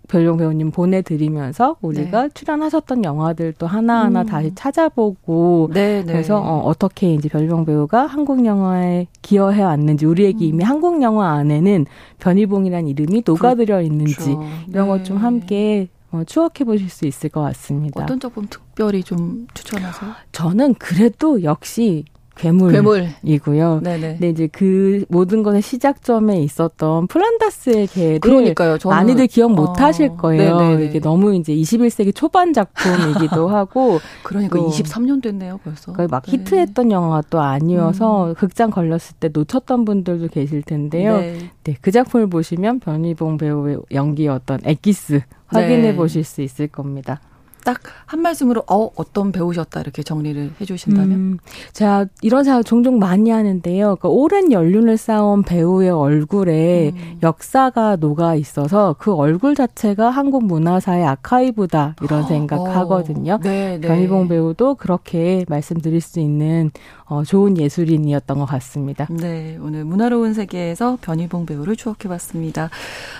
[0.07, 2.29] 별용 배우님 보내드리면서 우리가 네.
[2.33, 4.25] 출연하셨던 영화들도 하나하나 음.
[4.25, 6.11] 다시 찾아보고 네, 네.
[6.11, 10.49] 그래서 어, 어떻게 이제 별용 배우가 한국 영화에 기여해 왔는지 우리에게 음.
[10.49, 11.85] 이미 한국 영화 안에는
[12.19, 14.43] 변희봉이라는 이름이 녹아들어 있는지 그렇죠.
[14.67, 15.21] 이런 것좀 네.
[15.21, 18.03] 함께 어, 추억해 보실 수 있을 것 같습니다.
[18.03, 20.11] 어떤 작품 특별히 좀 추천하세요?
[20.31, 22.05] 저는 그래도 역시
[22.37, 23.81] 괴물이고요.
[23.81, 23.99] 네네.
[24.13, 28.77] 근데 이제 그 모든 것의 시작점에 있었던 플란다스의 개를 그러니까요.
[28.77, 30.57] 저는, 많이들 기억 못 어, 하실 거예요.
[30.57, 30.85] 네네네.
[30.85, 35.91] 이게 너무 이제 21세기 초반 작품이기도 하고 그러니까 23년 됐네요, 벌써.
[36.09, 36.31] 막 네.
[36.31, 38.33] 히트했던 영화가 또 아니어서 음.
[38.35, 41.17] 극장 걸렸을 때 놓쳤던 분들도 계실 텐데요.
[41.17, 41.37] 네.
[41.63, 45.95] 네, 그 작품을 보시면 변희봉 배우의 연기였던 엑기스 확인해 네.
[45.95, 47.19] 보실 수 있을 겁니다.
[47.67, 51.37] 딱 한 말씀으로 어 어떤 배우셨다 이렇게 정리를 해주신다면 음,
[51.73, 53.97] 자 이런 생각 종종 많이 하는데요.
[53.97, 57.19] 그러니까 오랜 연륜을 쌓은 배우의 얼굴에 음.
[57.21, 63.33] 역사가 녹아 있어서 그 얼굴 자체가 한국 문화사의 아카이브다 이런 생각하거든요.
[63.33, 63.87] 어, 네, 네.
[63.87, 66.71] 변희봉 배우도 그렇게 말씀드릴 수 있는
[67.03, 69.07] 어, 좋은 예술인이었던 것 같습니다.
[69.09, 72.69] 네, 오늘 문화로운 세계에서 변희봉 배우를 추억해봤습니다.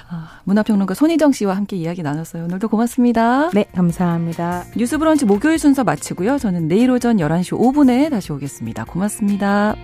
[0.10, 2.46] 아, 문화평론가 손희정 씨와 함께 이야기 나눴어요.
[2.46, 3.50] 오늘도 고맙습니다.
[3.50, 4.37] 네, 감사합니다.
[4.38, 4.66] 감사합니다.
[4.76, 6.38] 뉴스 브런치 목요일 순서 마치고요.
[6.38, 8.86] 저는 내일 오전 11시 5분에 다시 오겠습니다.
[8.86, 9.76] 고맙습니다.